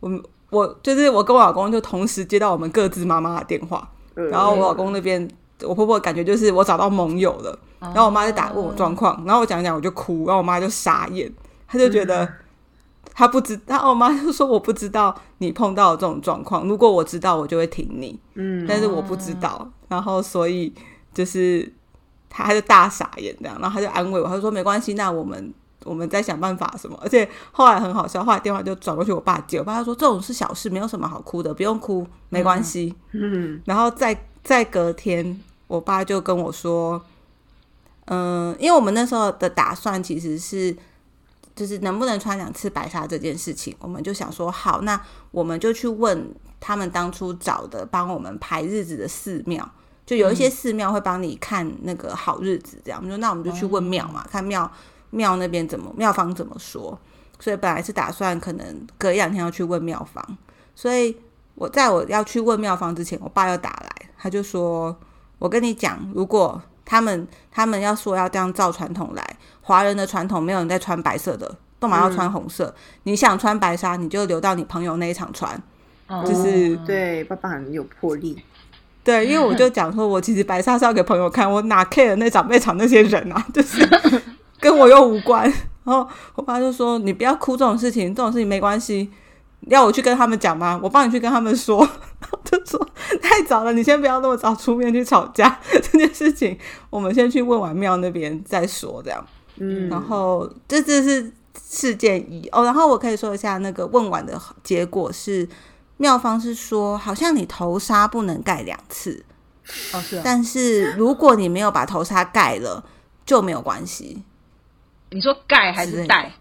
[0.00, 5.28] 我们我就是我跟我老公就同时接到我们各自妈妈的电话，呃然后我老公那边，
[5.62, 11.32] 我婆婆感觉就是我找到盟友了，然后我妈就打问我状况，然后我讲讲我就哭，然后我妈就傻眼，
[11.68, 12.26] 她就觉得
[13.14, 20.72] 她不知，然后我妈就说我不知道你碰到这种状况，如果我知道我就会挺你，嗯，但是我不知道，然后所以
[21.14, 21.70] 就是
[22.28, 25.54] 她就大傻眼这样，然后她就安慰我，她说没关系，那我们。
[25.84, 32.94] 我们再想办法什么，而且后来很好笑，后来电话就转过去我爸接，我爸他说这种是小事，没有什么好哭的，不用哭，没关系。
[33.12, 37.02] 嗯然后再再隔天，我爸就跟我说，
[38.06, 40.76] 嗯、因为我们那时候的打算其实是，
[41.54, 49.66] 就是能不能穿两次白纱这件事情，我们就想说，好，那我们就去问他们当初找的帮我们排日子的寺庙，
[50.04, 54.70] 就有一些寺庙会帮你看那个好日子，这样，我们说那我们就去问庙嘛，看庙
[55.10, 56.98] 庙那边怎么庙方怎么说。
[57.38, 60.22] 所以本来是打算可能隔一两天要去问庙方，
[60.74, 61.16] 所以
[61.54, 64.94] 我在我要去问庙方之前，我爸又打来，他就说
[65.40, 72.74] ：“我跟你讲，如果他们他们要说要这样照传统来，华人的传统没有人在穿白色的，干嘛要穿红色？
[73.04, 75.58] 你想穿白纱，你就留到你朋友那一场穿。
[76.08, 78.42] 哦就是对，爸爸很有魄力，
[79.02, 83.88] 对，因为我就讲说，我其实白纱是要给朋友看，我哪 care 那长辈场那些人啊，就是
[84.60, 85.44] 跟我又无关。
[85.82, 89.10] 然后我爸就说：“你不要哭这种事情，这种事情没关系。
[89.68, 90.78] 要我去跟他们讲吗？
[90.82, 91.78] 我帮你去跟他们说。”
[92.30, 92.88] 我就说
[93.20, 96.56] ：“太早了，你先不要那么早出面去吵架 这件事情，
[96.90, 99.26] 我们先去问完庙那边再说。”这样。
[99.56, 105.48] 嗯，然后这这是事件一哦，然后我可以说一下那个问完的结果是，
[105.96, 109.24] 妙方是说，好像你头纱不能盖两次，
[109.92, 112.84] 哦是啊，但是如果你没有把头纱盖了，
[113.26, 114.22] 就没有关系。
[115.10, 116.32] 你说盖还是戴？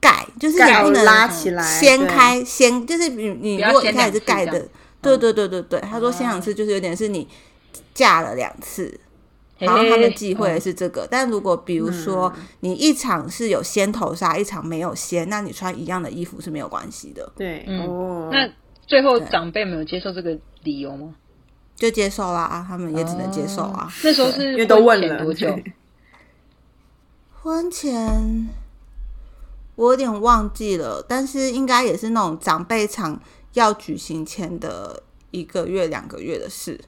[0.00, 4.66] 盖就是你不能拉起来，掀开，掀就是你你如果一开始是盖的，
[5.02, 7.28] 对对对对对，他说掀两次就是有点是你
[7.92, 8.98] 架了两次，
[9.58, 11.06] 然后他的忌讳是这个。
[11.10, 17.86] 但如果比如说你一场是有掀头纱，一场没有掀，那你穿一样的衣服是没有关系的，对，嗯。
[17.86, 18.48] 哦，那
[18.86, 21.14] 最后长辈没有接受这个理由吗？
[21.76, 23.86] 就接受啦，他们也只能接受啊。
[23.86, 23.92] 哦。
[24.02, 25.54] 那时候是因为都问了多久？
[27.42, 28.48] 对婚前
[29.74, 33.18] 我有点忘记了，但是应该也是那种长辈场
[33.54, 36.78] 要举行前的一个月、两个月的事。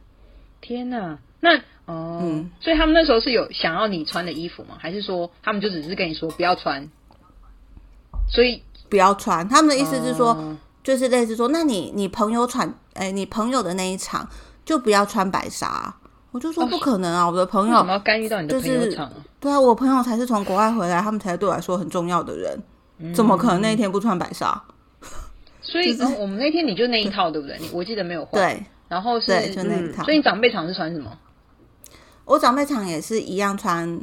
[0.60, 1.18] 天哪！
[1.40, 4.76] 那哦，嗯所以他们那时候是有想要你穿的衣服吗？
[4.78, 6.86] 还是说他们就只是跟你说不要穿？
[8.28, 9.48] 所以不要穿。
[9.48, 14.28] 他们的意思是说，哦就是类似说，那你你朋友穿，哎、你朋友的那一场
[14.64, 15.94] 就不要穿白纱。
[16.32, 19.12] 我就说哦不可能啊，我的朋友，要干预到你的就是朋友场啊？
[19.38, 22.62] 对啊，我朋友才是从国外回来，他们才是对我来说很重要的人，
[22.98, 24.60] 嗯怎么可能那一天不穿白纱？
[25.62, 27.56] 所以、就是哦我们那天你就那一套对不对？
[27.60, 28.40] 你我记得没有换。。
[28.40, 30.04] 对然后是对，就那一套。
[30.04, 31.10] 所以你长辈场是穿什么？
[32.24, 34.00] 我长辈场也是一样穿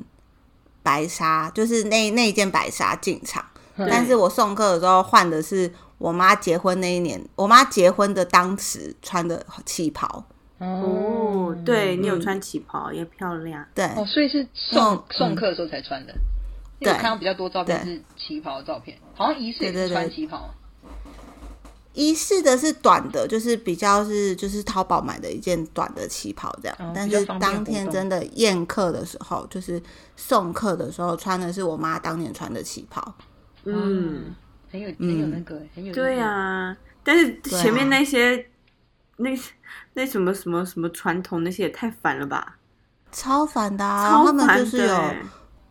[0.82, 3.44] 白纱，就是那那一件白纱进场。
[3.78, 10.24] 但是我送客的时候换的是我妈结婚那一年，我妈结婚的当时穿的旗袍。
[10.60, 16.13] 哦，对你有嗯穿旗袍也漂亮，对，哦，所以是送、嗯送客的时候才穿的。
[16.80, 20.54] 因为我对看到比较多照片对是旗袍的照片，好像仪式也是对对对穿旗袍。
[21.93, 26.78] 仪式的是短的，就是比较是就是淘宝买的一件短的旗袍这样。
[26.80, 29.82] 哦但是当天真的宴客的时候，就是
[30.15, 33.13] 送客的时候穿的是我妈当年穿的旗袍。
[33.65, 34.34] 嗯，
[34.72, 38.45] 很有很有那个、很有对啊、但是啊前面那些
[39.17, 39.36] 那
[39.99, 42.55] 那什么什么什么传统那些也太烦了吧，
[43.12, 44.09] 超烦的啊！
[44.09, 44.97] 超他们就是有，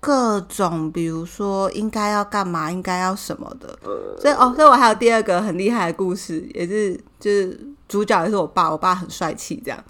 [0.00, 3.78] 各种，比如说应该要干嘛，应该要什么的。
[4.20, 9.82] 所以哦，所以我还有第二个很厉害的故事，也是就是主角也是我爸，我爸很帅气，这样。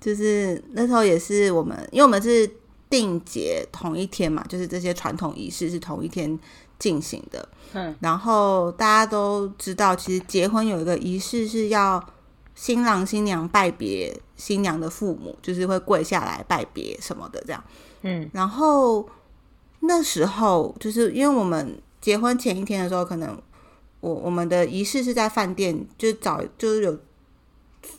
[0.00, 2.50] 就是那时候也是我们，因为我们是
[2.88, 6.38] 定节同一天嘛，就是这些传统仪式是同一天
[6.78, 7.46] 进行的。
[7.74, 12.02] 嗯，然后大家都知道，其实结婚有一个仪式是要
[12.54, 17.62] 新郎新娘拜别新娘的父母，就是会跪下来拜别什么的这样。
[18.02, 19.08] 嗯，然后
[19.80, 23.40] 那时候就是因为我们结婚前一天的时候，可能
[24.00, 26.98] 我我们的仪式是在饭店，就找就是有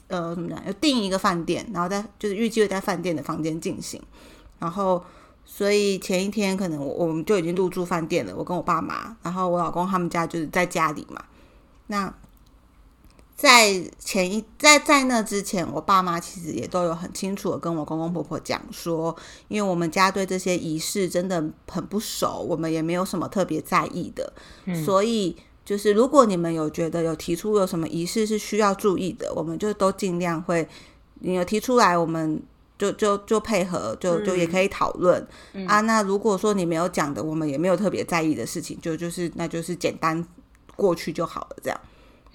[0.07, 4.01] 呃怎么讲，有订一个饭店，然后在就是预计会在饭店的房间进行，
[4.59, 5.03] 然后。
[5.47, 11.23] 所以前一天可能我我们就已经入住饭店了，我跟我爸妈，然后我老公他们家就是在家里嘛。
[11.85, 12.11] 那
[13.35, 19.13] 在前一在在那之前，我爸妈其实也都有很清楚的跟我公公婆婆讲说，
[19.49, 24.31] 因为我们家对这些仪式真的很不熟，我们也没有什么特别在意的，
[24.85, 30.65] 所以就是如果你们有觉得有提出有什么仪式是需要注意的，我们就都尽量会，
[31.19, 32.41] 你有提出来，我们
[32.79, 35.21] 就就就配合，就就也可以讨论、
[35.67, 35.81] 啊。
[35.81, 40.25] 那如果说你没有讲的，我们也没有特别在意的事情，就就是那就是简单
[40.77, 41.77] 过去就好了，这样。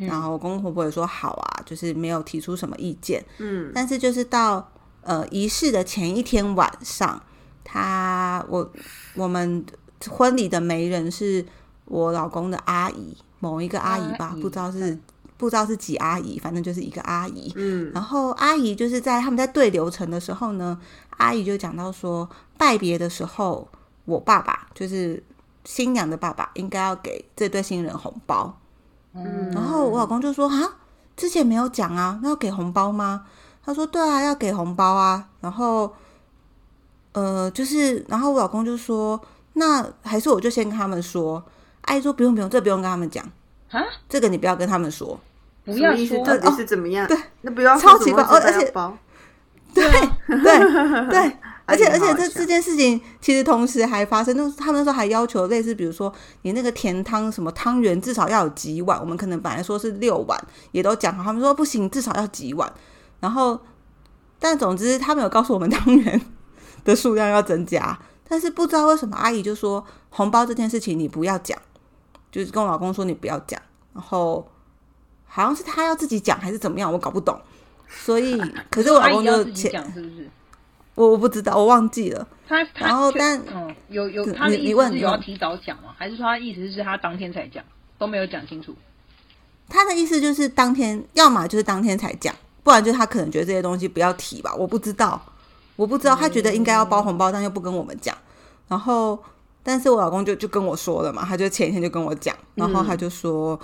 [0.07, 3.25] 然后我公公婆婆也说好啊，就是没有提出什么意见。
[3.39, 4.71] 嗯，但是就是到
[5.03, 7.23] 呃仪式的前一天晚上，
[7.65, 8.71] 他我
[9.15, 9.65] 我们
[10.09, 11.45] 婚礼的媒人是
[11.85, 14.99] 我老公的阿姨，某一个阿姨吧，姨不知道是
[15.37, 17.53] 不知道是几阿姨，反正就是一个阿姨。
[17.57, 20.79] 嗯，然后阿姨就是在他们在对流程的时候呢，
[21.17, 23.69] 阿姨就讲到说，拜别的时候，
[24.05, 25.23] 我爸爸就是
[25.65, 28.55] 新娘的爸爸，应该要给这对新人红包。
[29.15, 30.77] 嗯然后我老公就说：“啊，
[31.17, 33.25] 之前没有讲啊，那要给红包吗？”
[33.65, 35.93] 他说：“对啊，要给红包啊。”然后，
[37.13, 39.21] 呃，就是，然后我老公就说
[39.55, 41.45] ：“那还是我就先跟他们说。”
[41.83, 43.25] 阿姨说：“不用不用，这不用跟他们讲，
[43.71, 45.19] 啊，这个你不要跟他们说。
[45.65, 45.95] 不要？
[45.97, 47.07] 说到底是怎么样？
[47.09, 48.97] 对，那不要超奇说什么知道怪而而且包，
[49.75, 49.85] 对
[50.27, 51.37] 对对，
[51.71, 60.39] 而且而且这这件事情其实同时还发生，就是他们那时候还要求类似，比如说你那个甜汤什么汤圆至少要有几碗，我们可能本来说是六碗，
[60.73, 62.71] 也都讲好，他们说不行，至少要几碗。
[63.21, 63.59] 然后，
[64.39, 66.21] 但总之他们有告诉我们 汤圆
[66.85, 71.57] 的数量要增加，但是不知道为什么阿姨就说红包这件事情你不要讲，
[72.33, 73.61] 就是跟我老公说你不要讲，
[73.95, 74.51] 然后
[75.27, 77.39] 好像是他要自己讲还是怎么样，我搞不懂。
[77.89, 80.31] 所以， 可是我老公就讲是不是？
[80.95, 82.27] 我我不知道，我忘记了。
[82.49, 85.95] 他他然后但嗯有有他的意你问有要提早讲吗？
[85.97, 87.63] 还是说他意思是他当天才讲，
[87.99, 88.75] 都没有讲清楚？
[89.69, 95.21] 他的意思就是当天，要么就是当天才讲，不然就他可能觉得这些东西不要提吧，我不知道，
[95.77, 98.17] 我不知道，他觉得应该要包红包，但又不跟我们讲。
[98.67, 99.17] 然后，
[99.63, 103.59] 但是我老公就就跟我说了嘛，他就前一天就跟我讲，然后他就说，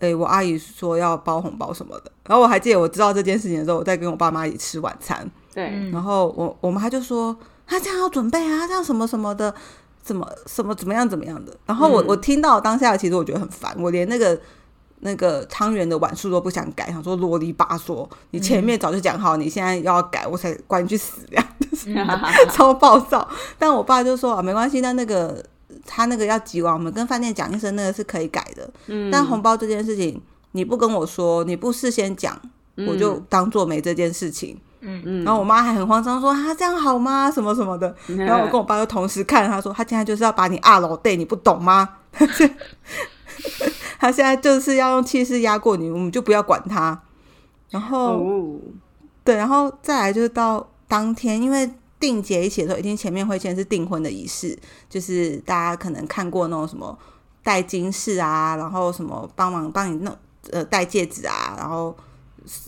[0.00, 2.10] 诶、我阿姨说要包红包什么的。
[2.26, 7.36] 然后我还记得我知道这件事情的时候，我在跟我爸妈一起吃晚餐，对，嗯然后我我妈就说
[7.66, 9.54] 她这样要准备啊，这样什么什么的，
[10.02, 11.56] 怎么什么怎么样怎么样的。
[11.66, 14.40] 然后我、嗯我听到当下，其实我觉得很烦，我连那个
[15.00, 21.94] 那个汤圆的碗数都不想改，想说啰里吧嗦，你前面早就讲好，你现在要改，我才管你去死这样， 就是
[22.50, 23.28] 超暴躁。
[23.58, 25.44] 但我爸就说啊，没关系，那那个
[25.84, 28.70] 他那个要急完，我们跟饭店讲一声，那个是可以改的。
[28.86, 30.20] 嗯但红包这件事情，
[30.52, 32.40] 你不跟我说，你不事先讲，
[32.86, 34.56] 我就当做没这件事情。
[34.56, 34.60] 嗯，
[35.24, 37.30] 然后我妈还很慌张说：“啊，这样好吗？
[37.30, 41.88] 什么什么的。”然后我跟我爸就同时看，他说：“他现在就是要把你二楼对，你不懂吗？
[43.98, 47.00] 他现在就是要用气势压过你，我们就不要管他。”
[47.70, 48.56] 然后、哦，
[49.24, 54.58] 对，然后再来就是到当天，因为订结一起的时候，一定前面会先是订婚的仪式，
[54.90, 56.98] 就是大家可能看过那种什么
[57.44, 60.14] 戴金饰啊，然后什么帮忙帮你弄
[60.50, 61.96] 呃戴戒指啊，然后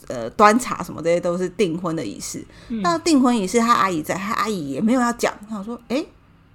[0.09, 2.45] 呃端茶什么这些都是订婚的仪式。
[2.83, 6.07] 那订婚仪式，他阿姨在，他阿姨也没有要讲，他说：“诶，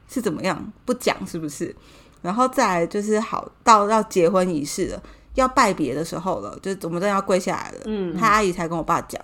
[0.08, 0.72] 是怎么样？
[0.86, 1.76] 不讲是不是？”
[2.22, 5.02] 然后再来就是好到要结婚仪式了，
[5.36, 9.22] 要拜别的时候了，就是我们真的要跪下来了，嗯他阿姨才跟我爸讲，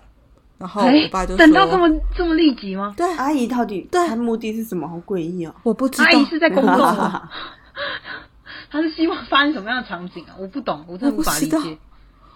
[0.57, 2.93] 然后哎我爸就说：“等到这么这么立即吗？
[2.95, 4.87] 对，阿姨到底对她目的是什么？
[4.87, 5.53] 好诡异哦。
[5.63, 7.29] 我不知道阿，姨是在工作吗？
[8.71, 10.35] 他是希望发生什么样的场景啊？
[10.39, 11.77] 我不懂，我真的无法理解。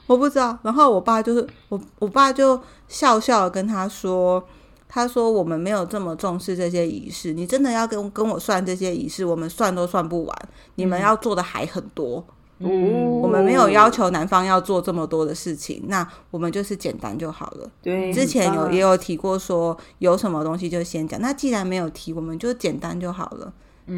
[0.09, 0.57] 我不知道。
[0.63, 4.43] 然后我爸就是我，我爸就笑笑地跟他说
[4.89, 10.35] ：“他说我们没有这么重视这些仪式，你真的要跟跟我算这些仪式，我们算都算不完，
[10.75, 12.25] 你们要做的还很多。
[12.57, 17.69] 嗯，我们没有要求男方要做这么多的事情，那我们就是简单就好了。
[17.83, 23.53] 对，之前有也有提过说有什么东西就先讲，那既然没有提，我们就简单就好了。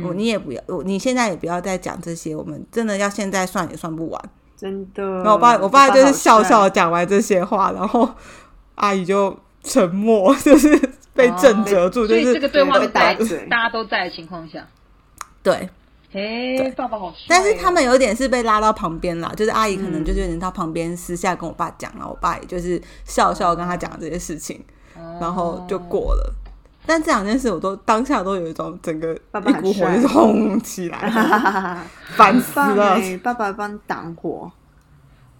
[0.05, 4.29] 我你也不要，我你现在也不要再讲这些，我们真的要现在算也算不完。
[4.61, 5.03] 真的。
[5.03, 8.07] 然后我爸我爸就是笑笑讲完这些话，然后
[8.75, 10.69] 阿姨就沉默， 就是
[11.15, 14.63] 被震折住，就是这个对话被打嘴大家都在的情况下。
[15.41, 15.67] 对。
[16.13, 17.11] 哎，爸爸好。
[17.27, 24.61] 但是他们有点是被拉到旁边啦，就是阿姨可能嗯就是有点到旁边私下跟我爸讲，然后我爸也就是笑笑跟他讲这些事情，
[24.95, 26.35] 哦，然后就过了。
[26.85, 30.97] 但这两件事我都当下都有一种整个一股火就是轰起来，
[32.15, 32.93] 烦死棒了。
[32.95, 34.51] 哎，爸爸帮你挡火，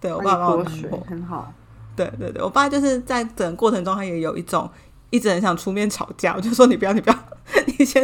[0.00, 1.52] 对我爸爸帮我你挡火，，很好。
[1.94, 4.68] 对对对，我爸就是在整个过程中，他也有一种
[5.10, 7.18] 一直很想出面吵架， 我就说你不要，你不要，
[7.78, 8.02] 你先，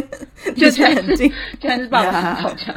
[0.55, 1.33] 你就是先冷静。
[1.59, 2.75] 居然是爸爸吵架，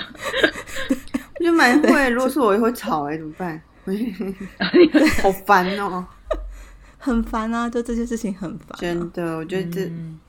[1.40, 3.62] 我就蛮会，如果是我也会吵哎，怎么办？
[5.24, 6.06] 好烦哦，
[7.00, 8.78] 很烦啊，就这些事情很烦、啊。
[8.80, 10.20] 真的，我觉得这嗯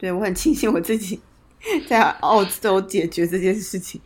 [0.00, 1.20] 对我很庆幸我自己
[1.86, 4.00] 在澳洲解决这件事情，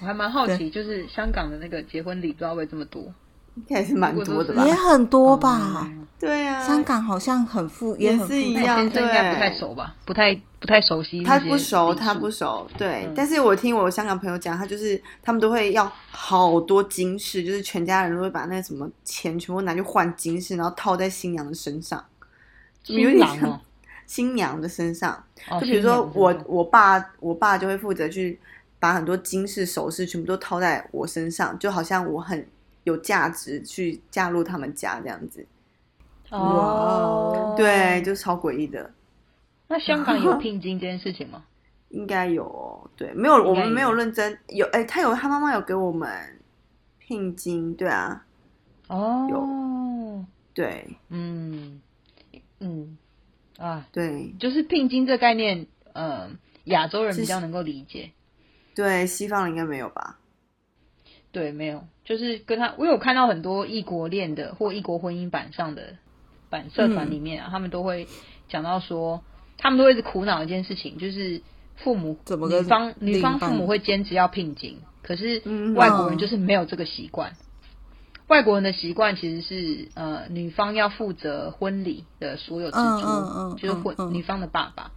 [0.00, 3.02] 我还蛮好奇，就是香港的那个结婚礼，不知道会这么多。
[3.56, 4.74] 应该还是蛮多的吧也？
[4.74, 5.88] 很多吧。
[6.18, 9.94] 对啊，香港好像很富，也是一样先生应该不太熟吧？
[10.04, 13.04] 不太不太熟悉他不熟，他不熟，对。
[13.06, 22.04] 嗯但是我听我香港朋友讲，他就是他们都会要好多金饰，就是全家人都会把那什么钱全部拿去换金饰，然后套在新娘的身上，
[22.86, 23.60] 有新点像郎哦，
[24.06, 25.12] 新娘的身上。
[25.50, 28.38] 哦就比如说我我爸我爸就会负责去
[28.78, 32.46] 把很多金饰首饰全部都套在我身上，就好像我很
[32.84, 35.46] 有价值去嫁入他们家这样子。
[36.30, 38.90] 哦，对，就超诡异的。
[39.68, 39.78] 那。
[39.78, 41.44] 香港有聘金这件事情吗？
[41.90, 43.94] 应该有哦，对，没有，我们没有有。
[43.94, 46.10] 认真有，哎、他有他妈妈有给我们
[46.98, 48.24] 聘金，对啊，
[48.88, 50.24] 哦，有。
[50.52, 50.96] 对。
[51.08, 51.80] 嗯
[52.58, 52.98] 嗯
[53.58, 56.30] 啊，对就是聘金这概念，呃，
[56.64, 58.10] 亚洲人比较能够理解。
[58.74, 60.18] 对，西方人应该没有吧？
[61.30, 65.96] 对，没有，就是跟他，我有看到很多异国恋的或异国婚姻版上的
[66.50, 68.06] 版社团里面啊，他们都会
[68.48, 69.22] 讲到说，
[69.58, 71.42] 他们都会一直苦恼一件事情，就是
[71.76, 77.32] 父母怎么女方女方父母会坚持要聘金，可是嗯外国人就是没有这个习惯。
[78.28, 84.14] 外国人的习惯其实是呃，女方要负责婚礼的所有支出，嗯嗯嗯就是婚、嗯嗯。
[84.14, 84.92] 女方的爸爸，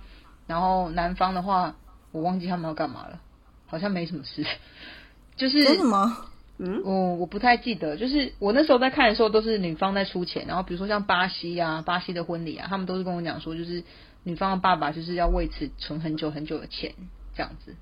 [0.47, 1.75] 然后男方的话，
[2.11, 3.19] 我忘记他们要干嘛了，
[3.67, 4.45] 好像没什么事，
[5.35, 6.25] 就是真的吗？
[6.59, 13.83] 嗯，我我不太记得，就是我那时候在看的时候，都是女方在出钱，然后比如说像巴西啊，巴西的婚礼啊，他们都是跟我讲说，就是
[14.23, 16.95] 女方的爸爸就是要为此存很久很久的钱，
[17.35, 17.75] 这样子。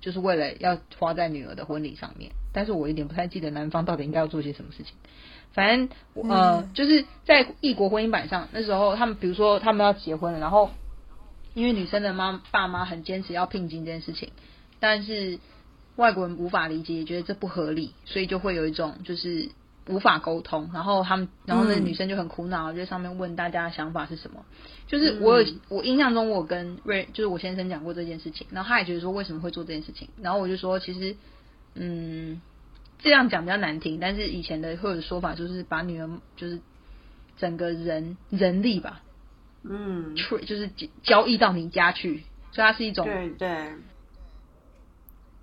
[0.00, 2.32] 就是为了要花在女儿的婚礼上面。
[2.52, 4.94] 但是我有点不太记得男方到底应该要做些什么事情。
[5.52, 5.88] 反正
[6.28, 10.70] 呃，就是在异国婚姻版上，那时候他们比如说他们要结婚了，然后
[11.54, 14.30] 因为女生的妈爸妈很坚持要聘金这件事情，
[14.78, 15.40] 但是
[15.96, 19.48] 外国人无法理解，也觉得这不合理，所以就会有一种就是
[19.90, 20.70] 无法沟通。
[20.72, 24.44] 然后他们，然后那女生就很苦恼，就在上面问大家的想法是什么。
[24.86, 31.16] 就是我有我印象中，我跟瑞就是我先生讲过这件事情，然后他也觉得说为什么会做这件事情，然后我就说其实
[31.74, 32.40] 嗯。
[33.02, 36.60] 这样讲比较难听，但是以前的会有说法，就是把女儿就是
[37.38, 39.00] 整个人人力吧，
[39.62, 40.70] 嗯，就是
[41.02, 43.48] 交易到你家去，所以它是一种对对，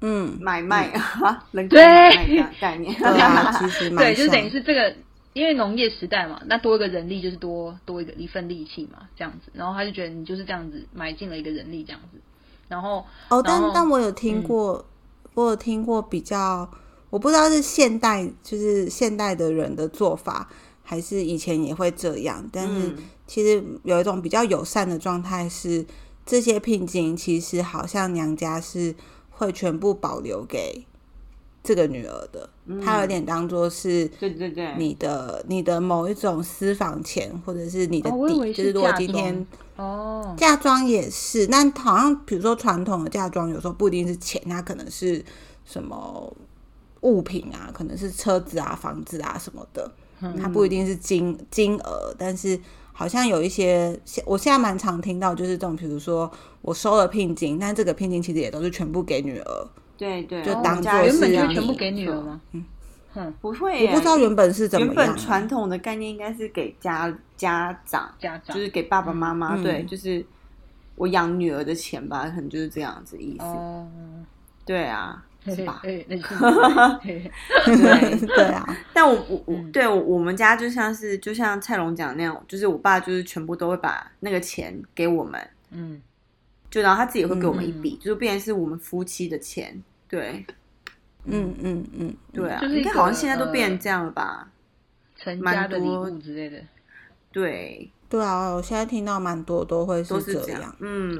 [0.01, 1.67] 嗯，买卖啊， 对。
[2.59, 2.93] 概念，
[3.97, 4.95] 对，就是等于是这个，
[5.33, 12.19] 因为农业时代嘛，那多一个人力就是多多一个一份力气嘛，这样子，然后他就觉得你就是这样子买进了一个人力这样子，
[12.67, 14.85] 然后哦，但但我有听过，
[15.33, 16.69] 我有听过比较。
[17.09, 20.49] 我不知道是现代就是现代的人的做法，
[20.83, 22.45] 还是以前也会这样。
[22.51, 22.93] 但是
[23.25, 25.85] 其实有一种比较友善的状态是，
[26.25, 28.93] 这些聘金其实好像娘家是
[29.37, 30.85] 会全部保留给
[31.63, 32.49] 这个女儿的，
[32.83, 38.53] 她有点当做是对对对你的你的某一种私房钱，或者是你的底。
[38.53, 45.23] 就是如果今天哦嫁妆也是，但好像比如说传统的嫁妆，有时候不一定是钱，它可能是
[45.65, 46.35] 什么。
[47.01, 49.89] 物品啊，可能是车子啊、房子啊什么的，
[50.41, 52.59] 它不一定是金金额，但是
[52.97, 53.95] 好像有一些，
[54.25, 56.29] 我现在蛮常听到，就是这种，比如说
[56.63, 62.41] 我收了聘金，但这个聘金其实也都是全部给女儿，对对，就当做原本就全部给女儿吗？
[63.13, 64.95] 嗯，不会，我不知道原本是怎么样。
[64.95, 70.25] 原本传统的概念应该是给家家长，家长就是给爸爸妈妈，对，就是
[70.95, 73.45] 我养女儿的钱吧，可能就是这样子意思。
[74.65, 75.23] 对啊。
[75.55, 75.79] 是吧？
[75.83, 76.03] 对
[78.27, 86.01] 对啊， 但我我我对我们家就像是就像蔡龙讲那样，就是我爸就是全部都会把那个钱给我们，嗯，
[86.69, 90.45] 就然后他自己会给我们一笔，就是变成是我们夫妻的钱，对，
[91.25, 91.55] 嗯。
[91.61, 94.49] 嗯嗯，对啊，应该好像现在都变成这样了吧？
[95.15, 96.57] 成家的礼物之类的，
[97.31, 97.89] 对。
[98.09, 101.19] 对啊，我现在听到蛮多都会是这样，嗯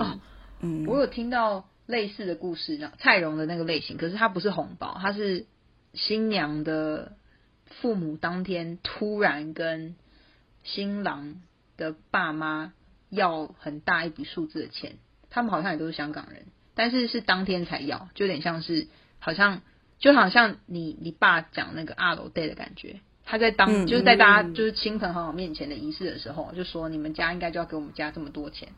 [0.61, 1.63] 嗯，我有听到。
[1.87, 5.47] 类似的故事，蔡荣的那个类型，可是它不是红包，它是
[5.93, 7.13] 新娘的
[7.65, 9.95] 父母当天突然跟
[10.63, 11.41] 新郎
[11.77, 12.73] 的爸妈
[13.09, 14.97] 要很大一笔数字的钱，
[15.29, 18.87] 他们好像也都是香港人，但是是当天才要，就有点像是
[19.19, 19.61] 好像
[19.97, 28.69] 就好像你你爸讲那个二楼 day 的感觉，他在当就是在大家就是亲朋好友面前的仪式的时候，就说你们家应该就要给我们家这么多钱。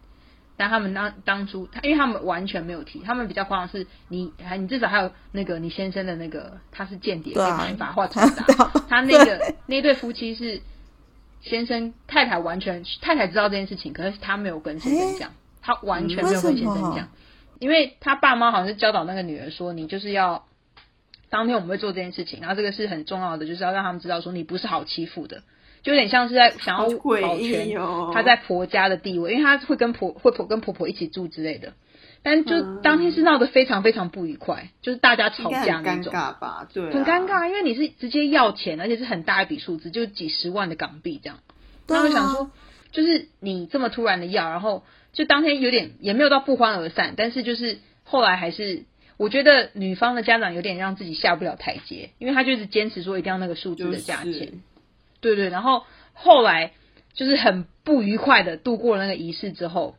[0.60, 8.28] 但他们当当初，他因为他们完全没有提，他们比较夸张是，你还你至少还有那个你先生的那个他是间谍，没法画出来。
[8.90, 10.62] 他那个那对夫妻是
[11.40, 15.32] 先生太太完全太太知道这件事情，可是他没有跟先生讲，
[15.62, 17.08] 他完全没有跟先生讲，
[17.60, 20.46] 因为他爸妈好像是教导那个女儿说，你就是要
[21.30, 25.42] 当天我们会做这件事情，然后这个是很重要的，就是要让他们知道说你不是好欺负的。
[25.84, 26.90] 就有点像是在想要
[27.22, 27.76] 保全
[28.14, 31.74] 她在婆家的地位，因为她会跟婆会婆跟婆婆一起住之类的。
[32.22, 36.68] 但就当天是闹得非常非常不愉快，就是大家吵架那种，尴尬吧？
[36.74, 41.40] 对，很尴尬，因为你是直接要钱，而且是很大一笔数字，就几十万的港币这样。
[41.88, 42.52] 那我想说，
[42.92, 48.84] 就是你这么突然的要，然后就当天有点也没有到不欢而散，但是就是后来还是
[49.16, 54.62] 我觉得女方的家长有点让自己下不了台阶，因为他就是坚持说一定要那个数字的价钱。
[55.22, 56.74] 对对，然后后来
[57.14, 59.96] 就是很不愉快的度过了那个仪式之后，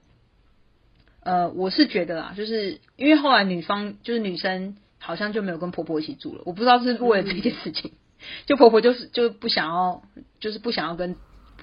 [1.23, 7.93] 呃，我是觉得啊，就是因为后来女方就是女生好像就没有跟婆婆一起住了，我不知道是为了这件事情，
[8.47, 10.03] 就婆婆就是就不想要，
[10.39, 11.17] 就是不想要跟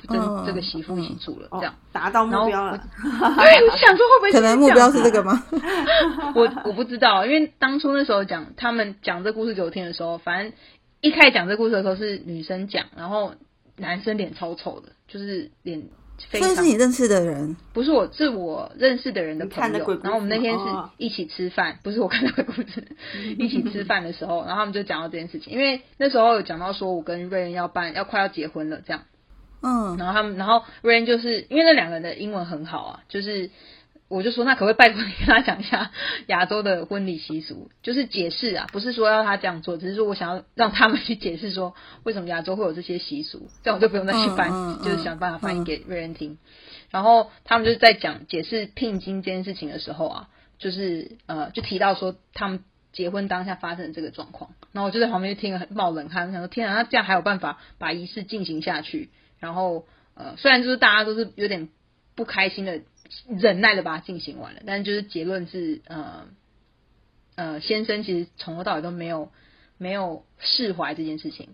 [0.07, 2.77] 跟这个媳妇一起住了，这样达到目标了。
[3.01, 5.43] 对，我想说会不会可能目标是这个吗？
[6.35, 10.53] 我我不知道，因为当初那时候讲他们讲这故事给我听的时候，反正
[11.01, 13.33] 一开始讲这故事的时候是女生讲，然后。
[13.77, 15.81] 男生脸超丑的，就是脸
[16.29, 16.55] 非常。
[16.55, 17.55] 是你认识的人？
[17.73, 19.99] 不是我，是我认识的人的朋友。
[20.01, 20.65] 然后我们那天是
[20.97, 22.83] 一起吃饭，不是我看的鬼故事。
[23.37, 29.03] 一起吃饭的时候，然后他们就讲到这件事情，因为那时候有讲到说我跟瑞恩要办，要快要结婚了这样。
[29.61, 29.95] 嗯。
[29.97, 33.49] 然后他们，然后瑞恩就是因为那两个人的英文很好啊，就是。
[34.09, 35.91] 我就说，那可不可以拜托你跟他讲一下
[36.27, 44.49] 亚洲的婚礼习俗，就是解释啊，不是说要他这样做，只是说我想要让他们去解释说为什么亚洲会有这些习俗，这样我就不用再去翻，
[44.83, 46.37] 就是想办法翻译给瑞恩听。
[46.89, 59.09] 然后他们就是在讲解释聘金这件事情的时候啊，就是呃，就提到说他们结婚当下发生的这个状况，然后我就在旁边就听了很冒冷汗，想说天啊，那这样还有办法把仪式进行下去？
[59.39, 59.85] 然后
[60.15, 61.67] 呃，虽然就是大家都是有点
[62.15, 62.81] 不开心的
[63.27, 66.27] 忍耐的把它进行完了，但是就是结论是呃
[67.35, 69.31] 呃，先生其实从头到尾都没有
[69.77, 71.49] 没有释怀这件事情。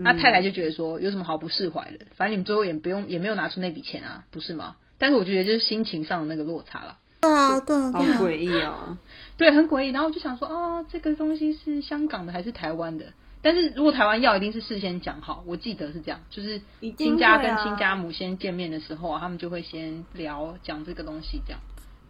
[0.00, 2.06] 那太太就觉得说，有什么好不释怀的？
[2.14, 4.76] 反正你们最后也不用，也没有拿出那笔钱啊，不是吗？
[4.96, 6.98] 但是我觉得就是心情上的那个落差了。
[7.20, 8.96] 对啊，对啊，好诡异哦。
[9.36, 9.88] 对，很诡异。
[9.88, 13.06] 然后我就想说，哦，这个东西是香港的还是台湾的？
[13.40, 15.42] 但是如果台湾要，一定是事先讲好。
[15.46, 16.60] 我记得是这样，就是
[16.96, 21.60] 亲家跟亲家母先见面的时候啊，他们就会先聊讲这个东西这样。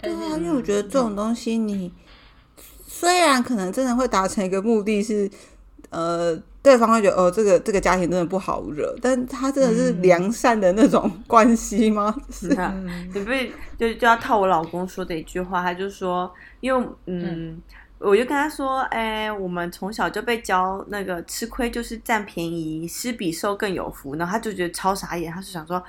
[0.01, 1.93] 对啊，因为我觉得这种东西，你
[2.87, 5.31] 虽然可能真的会达成一个目的是，
[5.91, 6.41] 呃。
[6.61, 12.15] 对方会觉得哦，这个这个家庭真的不好惹，但他真的是良善的那种关系吗？
[12.31, 12.75] 是啊，
[13.15, 17.63] 你不是就就要套我老公说的一句话，他就说，因为嗯，
[17.99, 25.83] 我就跟他说，哎，我们从小就被教那个吃亏就是占便宜，施比受更有福，然后他就觉得超傻眼，他是想说，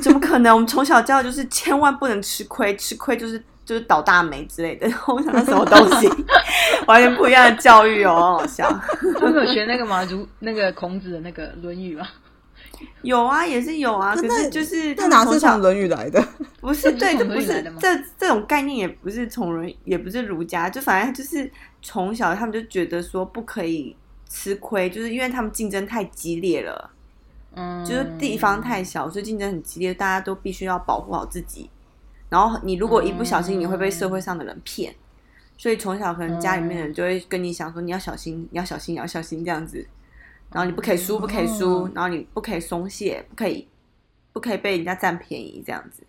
[0.00, 0.54] 怎么可能？
[0.54, 3.42] 我们从小教就是千万不能吃亏，吃亏就是。
[3.68, 6.08] 就是倒大霉之类的，我想什么东西，
[6.88, 8.66] 完全不一样的教育哦，好笑。
[9.20, 10.02] 他们有学那个吗？
[10.04, 12.08] 如那个孔子的那个《论语》吗？
[13.02, 14.14] 有啊，也是有啊。
[14.14, 16.22] 可是就是他哪是从《论语》来的？
[16.60, 21.50] 不是， 对，这不是这这种概念，也不是从人，也不是儒家，就反正就是
[21.82, 23.96] 从小他们就觉得说不可以
[24.28, 26.90] 吃亏，就是因为他们竞争太激烈了，
[27.54, 31.70] 嗯，就是地方太小，所以竞争很激烈，大家都必须要保护好自己。
[32.28, 34.94] 然后你如果一不小心，你会被社会上的人骗，
[35.56, 39.86] 所以从小可能家里面的人就会跟你讲说，你要小心，你要小心，你要小心这样子。
[40.50, 43.68] 然后你不可以输，不可以输，然后你不可以松懈，不可以，
[44.32, 46.02] 不可以被人家占便宜这样子。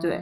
[0.00, 0.18] 对，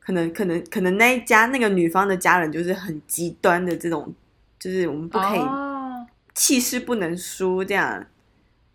[0.00, 4.12] 可能可能可能那一家那个女方的家人就是很极端的这种，
[4.58, 5.40] 就是我们不可以
[6.34, 8.04] 气势不能输这样，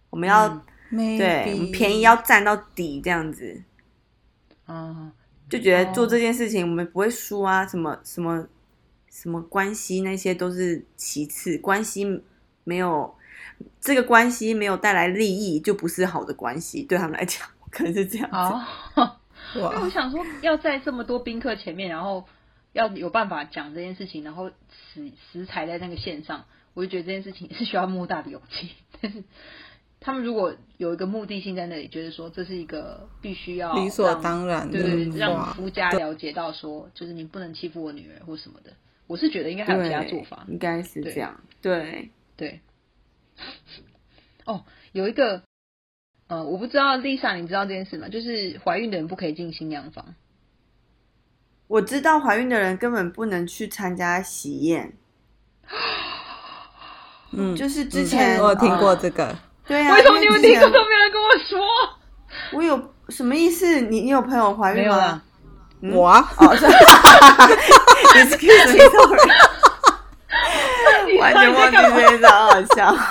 [0.10, 3.62] 我们要对便宜要占到底这样子。
[4.66, 5.12] 啊，
[5.50, 8.48] 就觉得做这件事情我们不会输啊，什么什么
[9.10, 12.24] 什么关系那些都是其次，关系
[12.64, 13.14] 没有
[13.80, 19.02] 这个关系没有带来利益，就不是好的关系，对他们来讲可能是这样子。
[19.60, 22.26] 因为我想说，要在这么多宾客前面，然后
[22.72, 29.24] 要有办法讲这件事情，然后死死踩在那个线上，我就觉得这件事情是需要莫大的勇气， 但是。
[30.06, 38.74] 他们如果有一个目的性在那里，觉得说这是一个必须要理所当然，对对，让夫家了解到说，就是你不能欺负我女儿或什么的。
[39.08, 41.42] 我是觉得应该还有其他做法，应该是这样。
[41.62, 42.60] 对对。
[44.46, 45.44] 哦，有一个，
[46.28, 48.08] 呃，我不知道，Lisa，你知道这件事吗？
[48.10, 50.16] 就是怀孕的人不可以进新娘房。
[51.68, 54.94] 我知道怀孕的人根本不能去参加喜宴。
[57.32, 59.36] 嗯，就是之前我有听过这个。
[59.66, 61.60] 对呀，为什么你们听过都没人跟我说？
[62.52, 63.80] 我有什么意思？
[63.82, 65.22] 你你有朋友怀孕吗？
[65.94, 66.66] 我啊，哦，是，
[71.20, 72.96] 完全忘记这一张，好笑。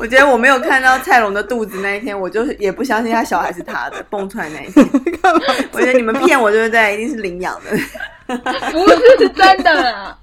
[0.00, 4.84] 我觉得我没有看到蔡龙的肚子那一天，我就是也不相信他小孩是他的蹦出来那一天。
[5.72, 6.94] 我觉得你们骗我，对不对？
[6.94, 7.70] 一定是领养的，
[8.72, 10.16] 不是是真的。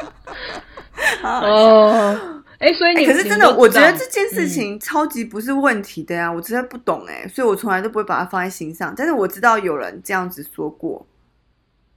[1.23, 2.19] 哦。
[2.59, 8.93] 哎，所以你可是真的，我觉得这件事情超级不是问题的呀，我真的不懂哎，所以我从来都不会把它放在心上。
[8.97, 11.07] 但是我知道有人这样子说过，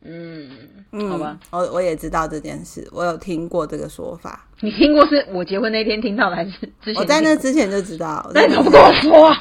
[0.04, 0.50] 嗯
[0.92, 4.46] 嗯，好吧，我我也知道这件事，我有听过这个说法。
[4.60, 6.50] 你听过是 我结婚那天听到的，还是
[6.82, 6.94] 之前？
[6.96, 8.30] 我在那之前就知道。
[8.34, 9.34] 那你怎么跟我说？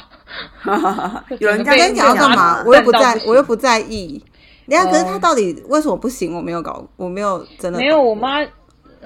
[1.38, 2.62] 有人跟你讲干嘛？
[2.66, 4.22] 我又不在，我又不在意。
[4.66, 6.34] 你看，可是他到底为什么不行？
[6.34, 8.38] 我没有搞，我没有真的没有我妈。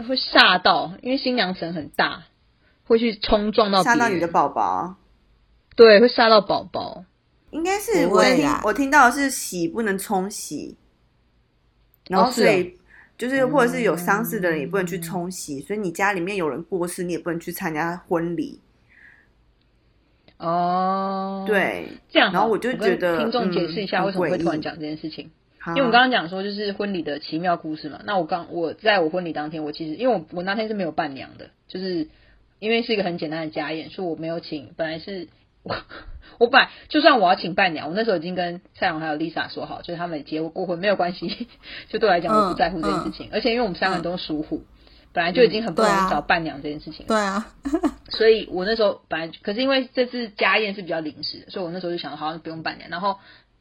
[0.07, 2.25] 会吓到，因为新娘神很大，
[2.87, 4.97] 会去冲撞到吓到你的宝宝。
[5.75, 7.03] 对，会吓到宝宝。
[7.51, 10.77] 应该是我听我听到的是洗不能冲喜，
[12.09, 12.77] 然后所以
[13.19, 18.61] 就是或者是有丧事的人也不能去冲喜，所以你家里面有人过世，你也不能去参加婚礼。
[20.39, 22.31] 哦，对，这样。
[22.33, 25.31] 然后我就觉得听众解释一下为什么会突然讲这件事情。
[25.69, 32.07] 因为我刚刚讲说就是婚礼的奇妙故事嘛，那我刚我在我婚礼当天，我其实因为我我那天是没有伴娘的，就是
[32.61, 34.73] 因为是一个很简单的家宴，所以我没有请。
[34.77, 35.27] 本来是
[35.69, 35.77] 我
[36.39, 41.49] 我本来就算我要请伴娘，我那时候已经跟蔡荣还有 Lisa 说好，就是他们结过婚没有关系，
[41.89, 43.31] 就对我来讲我不在乎这件事情。
[43.33, 44.65] 而且因为我们三个人都属虎，
[45.13, 47.07] 本来就已经很不容易找伴娘这件事情。
[47.07, 47.53] 对啊，
[48.11, 53.19] 所以我那时候本来可是因为这次家宴是比较临时，所以我那时候就想好像不用伴娘，然后。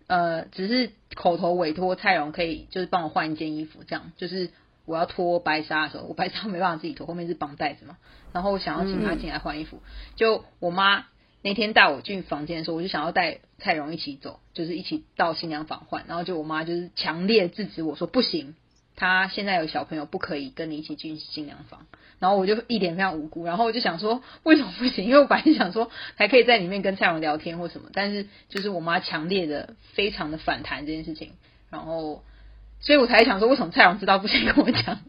[0.07, 4.51] 呃，只是口头委托蔡荣可以就是帮我换一件衣服，这样就是
[4.85, 7.97] 我要脱白纱的时候，我白纱没办法自己脱，后面是绑带子嘛，
[8.31, 9.81] 然后我想要请他进来换衣服，
[10.15, 11.05] 就我妈
[11.45, 18.55] 那天带我进房间的时候，我就想要带蔡荣一起走，就是一起到新娘房换，然后就我妈就是强烈制止我说不行。
[18.95, 21.85] 他现在有小朋友，不可以跟你一起进新娘房。
[22.17, 25.05] 然后我就一脸非常无辜，然后我就想说，为什么不行？
[25.05, 31.33] 因为我本来想说还可以在里面跟蔡荣聊天或什么，但是就是我妈强烈的、非常的反弹这件事情。
[31.69, 32.23] 然后，
[32.79, 34.99] 所以我才想说，为什么蔡荣知道不先跟我讲？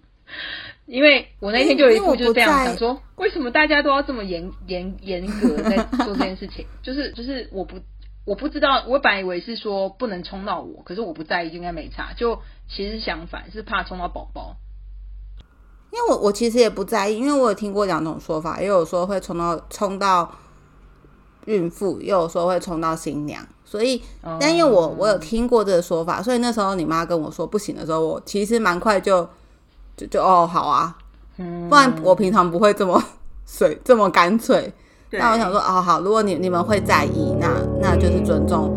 [0.86, 6.64] 因为我那天就有一副就是这样想说，为什么大家都要这么严严严格在做这件事情？
[6.82, 7.76] 就是就是我不。
[8.24, 12.12] 我不知道，我本来以为是说不能冲到我，可是我不在意，应该没差。
[12.16, 12.36] 就
[12.68, 14.56] 其实相反，是怕冲到宝宝。
[15.92, 20.28] 因为我我其实也不在意，因为我有听过两种说法，也有说会冲到冲到
[21.44, 23.46] 孕妇，又有说会冲到新娘。
[23.64, 24.02] 所以，
[24.40, 29.28] 但因为我我有听过这个说法，所以那时候你妈跟我说不行的时候，我其实蛮快就
[29.96, 30.96] 就就哦好啊，
[31.36, 33.02] 不然我平常不会这么
[33.46, 34.72] 水这么干脆。
[35.10, 37.48] 那我想说，哦好，如果你你们会在意，那
[37.80, 38.76] 那就是尊重